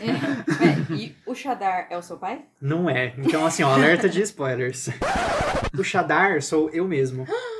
[0.00, 2.44] É, e o Shadar é o seu pai?
[2.60, 3.14] Não é.
[3.18, 4.90] Então, assim, ó, alerta de spoilers.
[5.76, 7.26] O Shadar sou eu mesmo.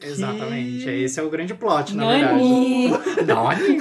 [0.00, 0.88] Exatamente.
[0.88, 2.38] Esse é o grande plot, na verdade.
[3.26, 3.78] Nani?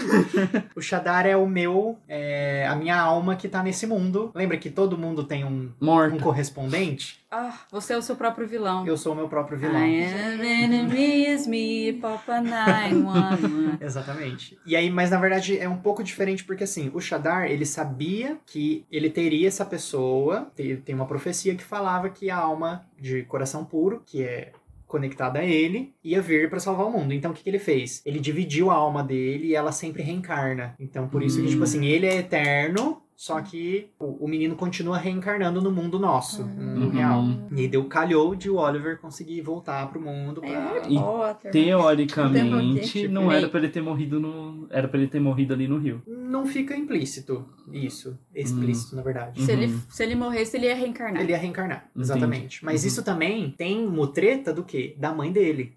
[0.75, 4.31] O Shadar é o meu, é a minha alma que tá nesse mundo.
[4.33, 6.23] Lembra que todo mundo tem um, um Morto.
[6.23, 7.25] correspondente?
[7.29, 8.87] Ah, você é o seu próprio vilão.
[8.87, 9.85] Eu sou o meu próprio vilão.
[9.85, 13.77] I am enemies, me, Papa 911.
[13.83, 14.57] Exatamente.
[14.65, 18.37] E aí, mas na verdade é um pouco diferente porque assim, o Shadar, ele sabia
[18.45, 23.23] que ele teria essa pessoa, tem, tem uma profecia que falava que a alma de
[23.23, 24.51] coração puro, que é
[24.87, 27.13] conectada a ele, ia vir pra salvar o mundo.
[27.13, 28.01] Então o que, que ele fez?
[28.05, 30.75] Ele dividiu a alma dele e ela sempre reencarna.
[30.79, 31.49] Então por isso que, Hum.
[31.49, 36.43] tipo assim, ele é eterno, só que o, o menino continua reencarnando no mundo nosso,
[36.43, 36.89] no mundo Uhum.
[36.91, 37.23] real.
[37.51, 40.73] E aí deu calhou de o Oliver conseguir voltar pro mundo É pra...
[40.73, 41.51] Harry E Potter.
[41.51, 44.67] Teoricamente, Tipo, não era pra ele ter morrido no.
[44.69, 46.01] Era pra ele ter morrido ali no rio.
[46.07, 48.17] Não fica implícito isso.
[48.35, 49.41] Explícito, na verdade.
[49.41, 49.81] Se, ele, Uhum.
[49.89, 51.21] se ele morresse, ele ia reencarnar.
[51.21, 52.01] Ele ia reencarnar, Entendi.
[52.05, 52.63] exatamente.
[52.65, 52.87] Mas Uhum.
[52.87, 54.95] isso também tem mutreta do quê?
[54.99, 55.73] Da mãe dele.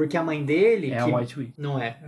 [0.00, 0.92] Porque a mãe dele.
[0.92, 1.50] É que- a White Witch.
[1.58, 1.98] Não é.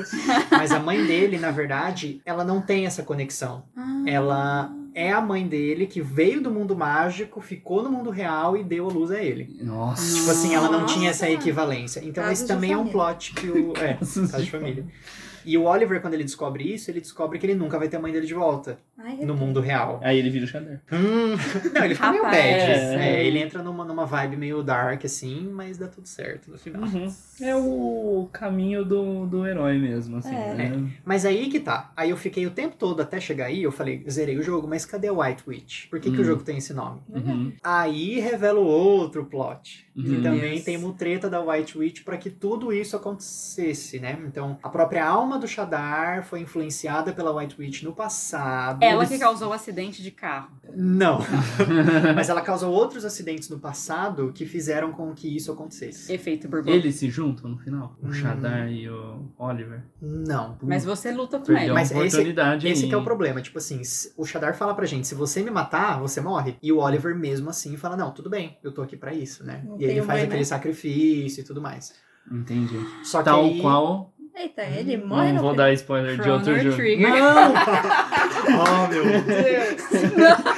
[0.50, 3.64] Mas a mãe dele, na verdade, ela não tem essa conexão.
[3.76, 4.02] Ah.
[4.06, 8.64] Ela é a mãe dele que veio do mundo mágico, ficou no mundo real e
[8.64, 9.54] deu a luz a ele.
[9.60, 10.16] Nossa.
[10.16, 11.26] Tipo assim, ela não tinha Nossa.
[11.26, 12.00] essa equivalência.
[12.02, 13.74] Então Casos esse também é um plot que o.
[13.76, 14.86] É, caso de família.
[15.44, 18.00] E o Oliver, quando ele descobre isso, ele descobre que ele nunca vai ter a
[18.00, 20.00] mãe dele de volta Ai, no mundo real.
[20.02, 20.80] Aí ele vira o Shadar.
[20.92, 21.36] Hum,
[21.74, 22.36] não, ele fica meio bad.
[22.36, 22.70] Rapaz.
[23.00, 26.82] É, ele entra numa, numa vibe meio dark, assim, mas dá tudo certo no final.
[26.82, 27.12] Uhum.
[27.40, 30.34] É o caminho do, do herói mesmo, assim.
[30.34, 30.54] É.
[30.54, 30.90] né?
[31.04, 31.92] Mas aí que tá.
[31.96, 34.84] Aí eu fiquei o tempo todo até chegar aí, eu falei, zerei o jogo, mas
[34.86, 35.88] cadê o White Witch?
[35.88, 36.20] Por que, que Hum.
[36.20, 37.00] o jogo tem esse nome?
[37.08, 37.52] Uhum.
[37.62, 39.86] Aí revela o outro plot.
[39.94, 40.04] Uhum.
[40.04, 40.64] Que também Yes.
[40.64, 44.18] tem uma treta da White Witch pra que tudo isso acontecesse, né?
[44.26, 48.82] Então, a própria alma alma do Shadar foi influenciada pela White Witch no passado.
[48.82, 50.50] Ela Eles- que causou o acidente de carro.
[50.76, 51.18] Não.
[52.14, 56.12] Mas ela causou outros acidentes no passado que fizeram com que isso acontecesse.
[56.12, 56.76] Efeito borboleta.
[56.76, 57.96] Eles se juntam no final?
[58.02, 58.12] O Hum.
[58.12, 59.82] Shadar e o Oliver.
[60.00, 60.56] Não.
[60.62, 61.70] Mas você luta com Perdeu ele.
[61.70, 62.88] a Mas esse- oportunidade Esse aí.
[62.88, 63.80] que é o problema, tipo assim,
[64.16, 66.56] o Shadar fala pra gente, se você me matar, você morre.
[66.62, 69.62] E o Oliver mesmo assim fala, não, tudo bem, eu tô aqui pra isso, né?
[69.66, 70.44] Não e ele faz mãe, aquele né?
[70.44, 71.92] sacrifício e tudo mais.
[72.30, 72.78] Entendi.
[73.04, 73.60] Só que Tal aí...
[73.60, 74.12] qual.
[74.34, 76.74] Eita, ele morre Não no vou dar spoiler de outro jogo.
[76.76, 77.08] Trigger.
[77.10, 77.52] Não!
[78.62, 80.51] oh, meu Deus!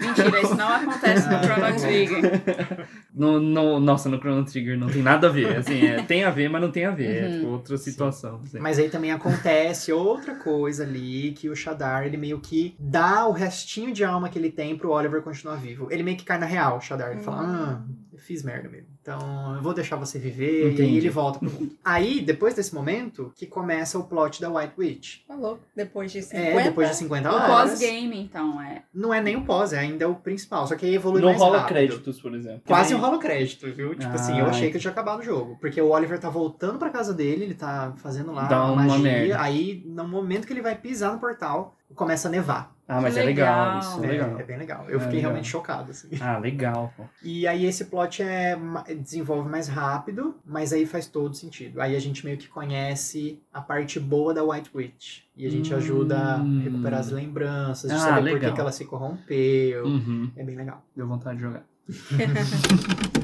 [0.00, 2.86] Mentira, isso não acontece no Chrono Trigger.
[3.14, 5.56] No, no- nossa, no Chrono Trigger não tem nada a ver.
[5.58, 7.24] Assim, é, tem a ver, mas não tem a ver.
[7.24, 7.32] É Uhum.
[7.40, 8.40] tipo outra situação.
[8.44, 8.58] assim.
[8.58, 13.32] Mas aí também acontece outra coisa ali, que o Shadar, ele meio que dá o
[13.32, 15.88] restinho de alma que ele tem pro Oliver continuar vivo.
[15.90, 17.12] Ele meio que cai na real, o Shadar.
[17.12, 17.82] Ele fala, ah,
[18.12, 18.91] eu fiz merda mesmo.
[19.02, 20.82] Então, eu vou deixar você viver, e Entendi.
[20.82, 21.72] aí ele volta pro mundo.
[21.84, 25.16] aí, depois desse momento, que começa o plot da White Witch.
[25.26, 25.58] Falou.
[25.74, 26.46] Depois de 50.
[26.60, 27.70] É, depois de 50 O horas.
[27.70, 28.82] pós-game, então, é.
[28.94, 30.68] Não é nem o pós, é ainda o principal.
[30.68, 31.74] Só que aí evolui Não mais rola rápido.
[31.74, 32.62] créditos, por exemplo.
[32.64, 33.94] Quase um nem- rolo crédito, viu?
[33.96, 35.56] Tipo assim, eu Ah, achei que eu tinha acabado o jogo.
[35.60, 38.98] Porque o Oliver tá voltando pra casa dele, ele tá fazendo lá Dá uma magia.
[38.98, 39.40] merda.
[39.42, 42.72] Aí, no momento que ele vai pisar no portal, começa a nevar.
[42.88, 43.64] Ah, mas é legal.
[43.66, 43.78] legal.
[43.80, 44.40] Isso é É, legal.
[44.40, 44.84] é bem legal.
[44.88, 45.30] Eu É fiquei legal.
[45.30, 46.08] realmente chocado, assim.
[46.20, 47.04] Ah, legal, pô.
[47.22, 48.58] E aí esse plot é
[49.00, 51.80] desenvolve mais rápido, mas aí faz todo sentido.
[51.80, 55.20] Aí a gente meio que conhece a parte boa da White Witch.
[55.36, 55.76] E a gente Hum.
[55.78, 58.50] ajuda a recuperar as lembranças, de Ah, saber por legal.
[58.50, 59.86] que, que ela se corrompeu.
[59.86, 60.30] Uhum.
[60.36, 60.84] É bem legal.
[60.94, 61.62] Deu vontade de jogar.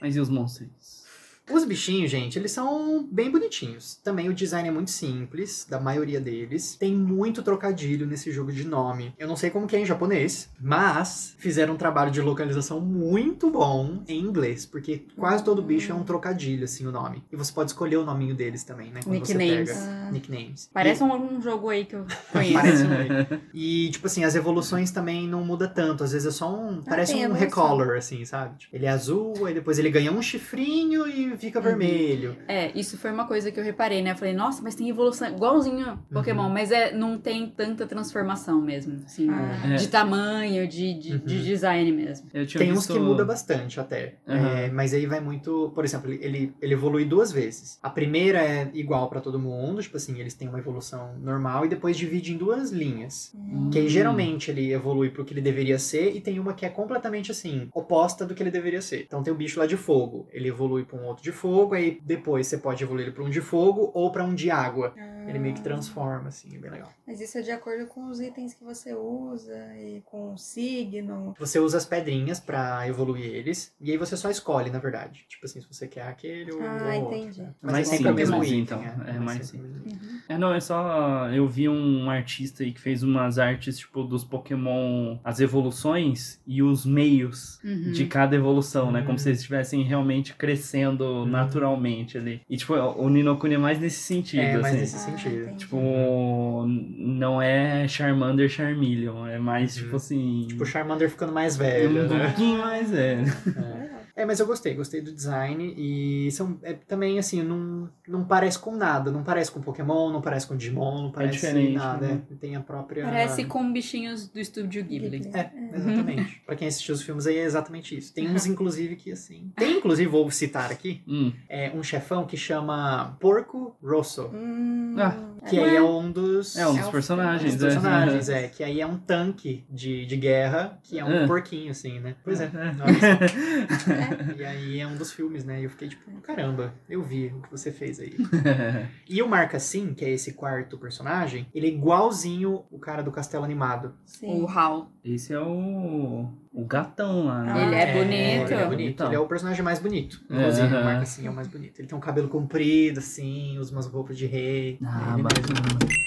[0.00, 1.01] Mas e os monstros?
[1.50, 3.96] Os bichinhos, gente, eles são bem bonitinhos.
[4.02, 6.76] Também o design é muito simples, da maioria deles.
[6.76, 9.12] Tem muito trocadilho nesse jogo de nome.
[9.18, 13.50] Eu não sei como que é em japonês, mas fizeram um trabalho de localização muito
[13.50, 17.22] bom em inglês, porque quase todo bicho é um trocadilho, assim, o nome.
[17.30, 19.00] E você pode escolher o nominho deles também, né?
[19.02, 19.68] Quando Nicknames.
[19.70, 20.70] você pega nicknames.
[20.72, 22.54] Parece um, um jogo aí que eu conheço.
[22.54, 26.04] Parece um- E, tipo assim, as evoluções também não muda tanto.
[26.04, 26.82] Às vezes é só um.
[26.82, 28.58] parece um recolor, assim, sabe?
[28.58, 32.36] Tipo, ele é azul, aí depois ele ganha um chifrinho e fica vermelho.
[32.48, 34.12] É, isso foi uma coisa que eu reparei, né?
[34.12, 39.02] Eu falei, nossa, mas tem evolução igualzinho Pokémon, mas é, não tem tanta transformação mesmo,
[39.04, 39.72] assim, Ah.
[39.72, 39.76] É.
[39.76, 41.42] de tamanho, de, de, de Uhum.
[41.42, 42.28] design mesmo.
[42.32, 42.92] Eu tinha Tem uns visto...
[42.94, 44.16] que muda bastante até.
[44.26, 45.70] É, mas aí vai muito.
[45.74, 47.78] Por exemplo, ele, ele evolui duas vezes.
[47.82, 51.68] A primeira é igual pra todo mundo, tipo assim, eles têm uma evolução normal e
[51.68, 53.32] depois divide em duas linhas.
[53.70, 53.88] Que aí Hum.
[53.88, 57.68] geralmente ele evolui pro que ele deveria ser e tem uma que é completamente assim,
[57.74, 59.02] oposta do que ele deveria ser.
[59.02, 62.00] Então tem o bicho lá de fogo, ele evolui pra um outro de fogo, aí
[62.04, 64.96] depois você pode evoluir pra um de fogo ou pra um de água.
[65.26, 66.92] Ele meio que transforma, assim, é bem legal.
[67.06, 71.34] Mas isso é de acordo com os itens que você usa e com o signo.
[71.38, 75.24] Você usa as pedrinhas pra evoluir eles, e aí você só escolhe, na verdade.
[75.28, 77.40] Tipo assim, se você quer aquele ou Ah, ou outro, entendi.
[77.42, 77.54] né?
[77.62, 78.62] Mas Mais é sempre o mesmo simples, item.
[78.78, 79.02] então.
[79.04, 79.98] É Vai mais o mesmo item.
[80.28, 81.28] É, não, é só.
[81.30, 86.62] Eu vi um artista aí que fez umas artes, tipo, dos Pokémon, as evoluções e
[86.62, 87.92] os meios Uhum.
[87.92, 89.02] de cada evolução, né?
[89.02, 92.40] Como se eles estivessem realmente crescendo naturalmente ali.
[92.48, 94.80] E, tipo, o Ninokuni é mais nesse sentido, É, mas assim.
[94.80, 95.42] nesse Ah, sentido.
[95.42, 95.58] entendi.
[95.58, 99.82] Tipo, não é Charmander Charmeleon, é mais, Uhum.
[99.84, 100.46] tipo assim.
[100.48, 102.26] Tipo, Charmander ficando mais um velho, né?
[102.26, 103.32] pouquinho mais velho.
[103.46, 103.81] Legal.
[104.22, 108.56] É, mas eu gostei, gostei do design e são é, também assim, não, não parece
[108.56, 112.22] com nada, não parece com Pokémon, não parece com Digimon, não parece diferente, nada, né?
[112.30, 115.18] é, tem a própria Parece com bichinhos do estúdio Ghibli.
[115.18, 115.30] Ghibli.
[115.36, 116.40] É, exatamente.
[116.46, 118.14] pra quem assistiu os filmes aí é exatamente isso.
[118.14, 121.32] Tem uns inclusive que assim, tem inclusive vou citar aqui, Hum.
[121.48, 126.66] é um chefão que chama Porco Rosso, Hum, Ah, que aí é um dos É
[126.66, 127.68] um dos É um- personagens, dos né?
[127.70, 131.26] personagens, é, que aí é um tanque de, de guerra, que é um Ah.
[131.26, 132.14] porquinho assim, né?
[132.24, 132.44] Pois é.
[132.46, 132.52] É.
[134.38, 135.60] E aí é um dos filmes, né?
[135.60, 138.14] E eu fiquei tipo, caramba, eu vi o que você fez aí.
[139.08, 143.10] E o Marca Sim, que é esse quarto personagem, ele é igualzinho o cara do
[143.12, 143.94] Castelo Animado.
[144.06, 144.40] Sim.
[144.42, 144.90] O Hal.
[145.04, 146.28] Esse é o.
[146.54, 147.66] O gatão lá, né?
[147.66, 148.52] Ele é Ele bonito.
[148.52, 148.90] é bonito.
[148.90, 149.06] Então.
[149.06, 150.20] Ele é o personagem mais bonito.
[150.28, 150.80] Inclusive, Aham.
[150.80, 151.78] o Marca Sim é o mais bonito.
[151.80, 154.78] Ele tem um cabelo comprido, assim, usa umas roupas de rei.
[154.84, 156.02] Ah, Ele bacana.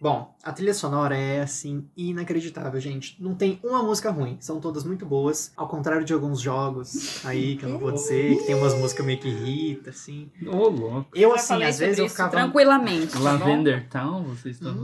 [0.00, 3.16] Bom, a trilha sonora é, assim, inacreditável, gente.
[3.22, 4.36] Não tem uma música ruim.
[4.38, 5.50] São todas muito boas.
[5.56, 9.06] Ao contrário de alguns jogos aí, que eu não vou dizer, que tem umas músicas
[9.06, 10.30] meio que irrita, assim.
[10.46, 11.08] Ô, louco.
[11.14, 12.30] Eu, assim, às vezes eu ficava...
[12.32, 13.12] tranquilamente.
[13.14, 13.18] tá?
[13.18, 14.74] Lavender Town, vocês estão.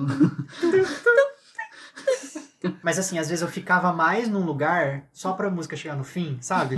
[2.82, 6.38] Mas assim, às vezes eu ficava mais num lugar só pra música chegar no fim,
[6.40, 6.76] sabe?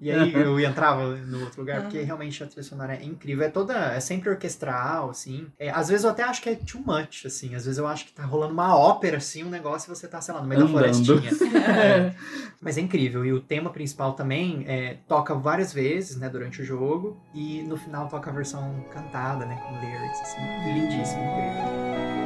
[0.00, 3.44] E aí eu entrava no outro lugar, porque realmente a trilha sonora é incrível.
[3.44, 3.74] É toda.
[3.94, 5.46] É sempre orquestral, assim.
[5.58, 7.54] É, às vezes eu até acho que é too much, assim.
[7.54, 10.20] Às vezes eu acho que tá rolando uma ópera, assim, um negócio e você tá,
[10.20, 11.02] sei lá, no meio da Andando.
[11.02, 11.30] florestinha.
[11.70, 12.14] É.
[12.60, 13.24] Mas é incrível.
[13.24, 17.20] E o tema principal também é, toca várias vezes, né, durante o jogo.
[17.34, 20.40] E no final toca a versão cantada, né, com lyrics, assim.
[20.72, 22.19] Lindíssimo, incrível.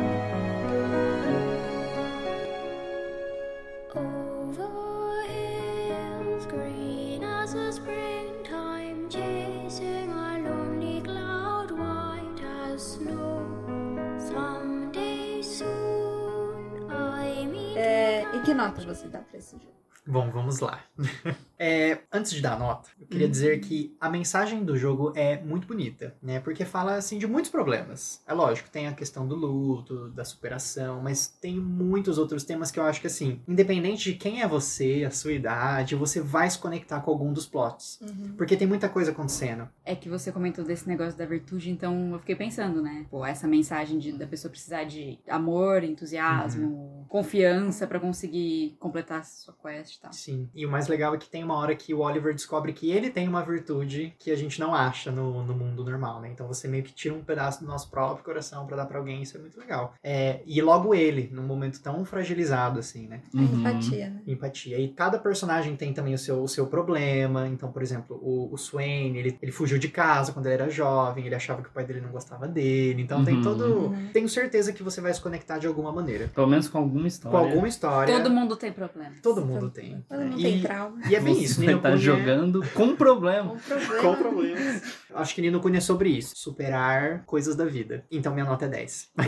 [18.45, 19.73] Que nota você dá pra esse jogo?
[20.07, 20.81] Bom, vamos lá.
[21.59, 25.41] É, antes de dar a nota, eu queria dizer que a mensagem do jogo é
[25.41, 26.41] muito bonita, né?
[26.41, 28.23] Porque fala, assim, de muitos problemas.
[28.27, 32.79] É lógico, tem a questão do luto, da superação, mas tem muitos outros temas que
[32.79, 36.59] eu acho que, assim, independente de quem é você, a sua idade, você vai se
[36.59, 38.01] conectar com algum dos plots.
[38.37, 39.69] Porque tem muita coisa acontecendo.
[39.85, 43.07] É que você comentou desse negócio da virtude, então eu fiquei pensando, né?
[43.11, 49.23] Pô, essa mensagem de, da pessoa precisar de amor, entusiasmo, confiança pra conseguir completar a
[49.23, 50.13] sua quest e tal.
[50.13, 50.49] Sim.
[50.55, 53.11] E o mais legal é que tem uma hora que o Oliver descobre que ele
[53.11, 56.31] tem uma virtude que a gente não acha no, no mundo normal, né?
[56.33, 59.23] Então você meio que tira um pedaço do nosso próprio coração pra dar pra alguém,
[59.23, 59.95] isso é muito legal.
[60.03, 63.21] É, e logo ele, num momento tão fragilizado assim, né?
[63.35, 64.23] A empatia, né?
[64.27, 64.79] Empatia.
[64.79, 67.47] E cada personagem tem também o seu, o seu problema.
[67.49, 71.27] Então, por exemplo, o, o Swain, ele, ele fugiu de casa quando ele era jovem,
[71.27, 73.03] ele achava que o pai dele não gostava dele.
[73.03, 73.43] Então tem Uhum.
[73.43, 73.95] todo.
[74.13, 76.29] Tenho certeza que você vai se conectar de alguma maneira.
[76.35, 77.39] Pelo menos com alguma Com história.
[77.49, 78.15] alguma história.
[78.17, 79.13] Todo mundo tem problema.
[79.23, 80.05] Todo mundo tem.
[80.09, 80.99] Todo mundo E- tem trauma.
[81.11, 83.53] E é bem isso, Nino Kuni é- jogando com problema.
[83.53, 84.01] Um problema.
[84.03, 84.82] Com problemas.
[85.14, 86.32] Acho que Nino Kuni é sobre isso.
[86.37, 88.05] Superar coisas da vida.
[88.11, 89.11] Então minha nota é 10.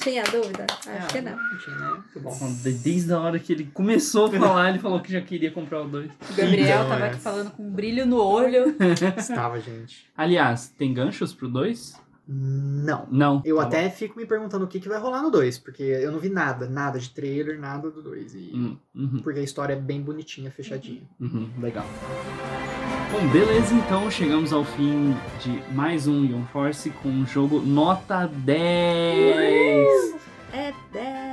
[0.00, 0.66] Tinha dúvida?
[0.70, 1.36] Acho Ah, que não.
[1.58, 2.76] tinha, né?
[2.84, 5.88] Desde a hora que ele começou a falar, ele falou que já queria comprar o
[5.88, 6.08] 2.
[6.30, 7.10] O Gabriel Então, tava é.
[7.10, 8.76] aqui falando com um brilho no olho.
[9.18, 10.06] Estava, gente.
[10.16, 11.94] Aliás, tem ganchos pro 2?
[12.28, 13.06] Não.
[13.10, 13.42] Não.
[13.44, 16.10] Eu Tá até fico me perguntando o que, que vai rolar no 2, porque eu
[16.10, 18.34] não vi nada, nada de trailer, nada do 2.
[18.34, 18.38] E...
[18.52, 18.58] bom.
[18.58, 21.02] Hum, uhum, Porque a história é bem bonitinha, fechadinha.
[21.20, 21.86] uhum, legal.
[23.12, 28.26] Bom, beleza, então chegamos ao fim de mais um Ion Force com um jogo nota
[28.26, 30.16] 10.
[30.52, 31.25] É 10.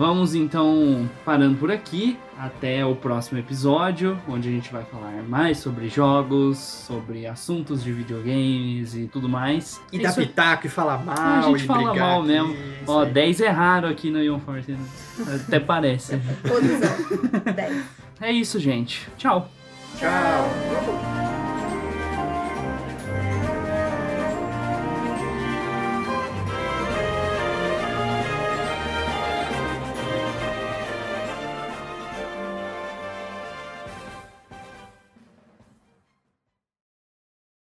[0.00, 2.16] Vamos então parando por aqui.
[2.38, 7.92] Até o próximo episódio, onde a gente vai falar mais sobre jogos, sobre assuntos de
[7.92, 9.78] videogames e tudo mais.
[9.92, 11.18] E É dar pitaco e falar mal.
[11.18, 12.54] a gente e fala brigar mal aqui, mesmo.
[12.54, 13.12] isso Ó, aí.
[13.12, 14.74] 10 é raro aqui no Ion Force.
[15.46, 16.18] Até parece.
[16.48, 17.84] Todos 10.
[18.22, 19.06] É isso, gente.
[19.18, 19.50] Tchau.
[19.98, 21.19] Tchau.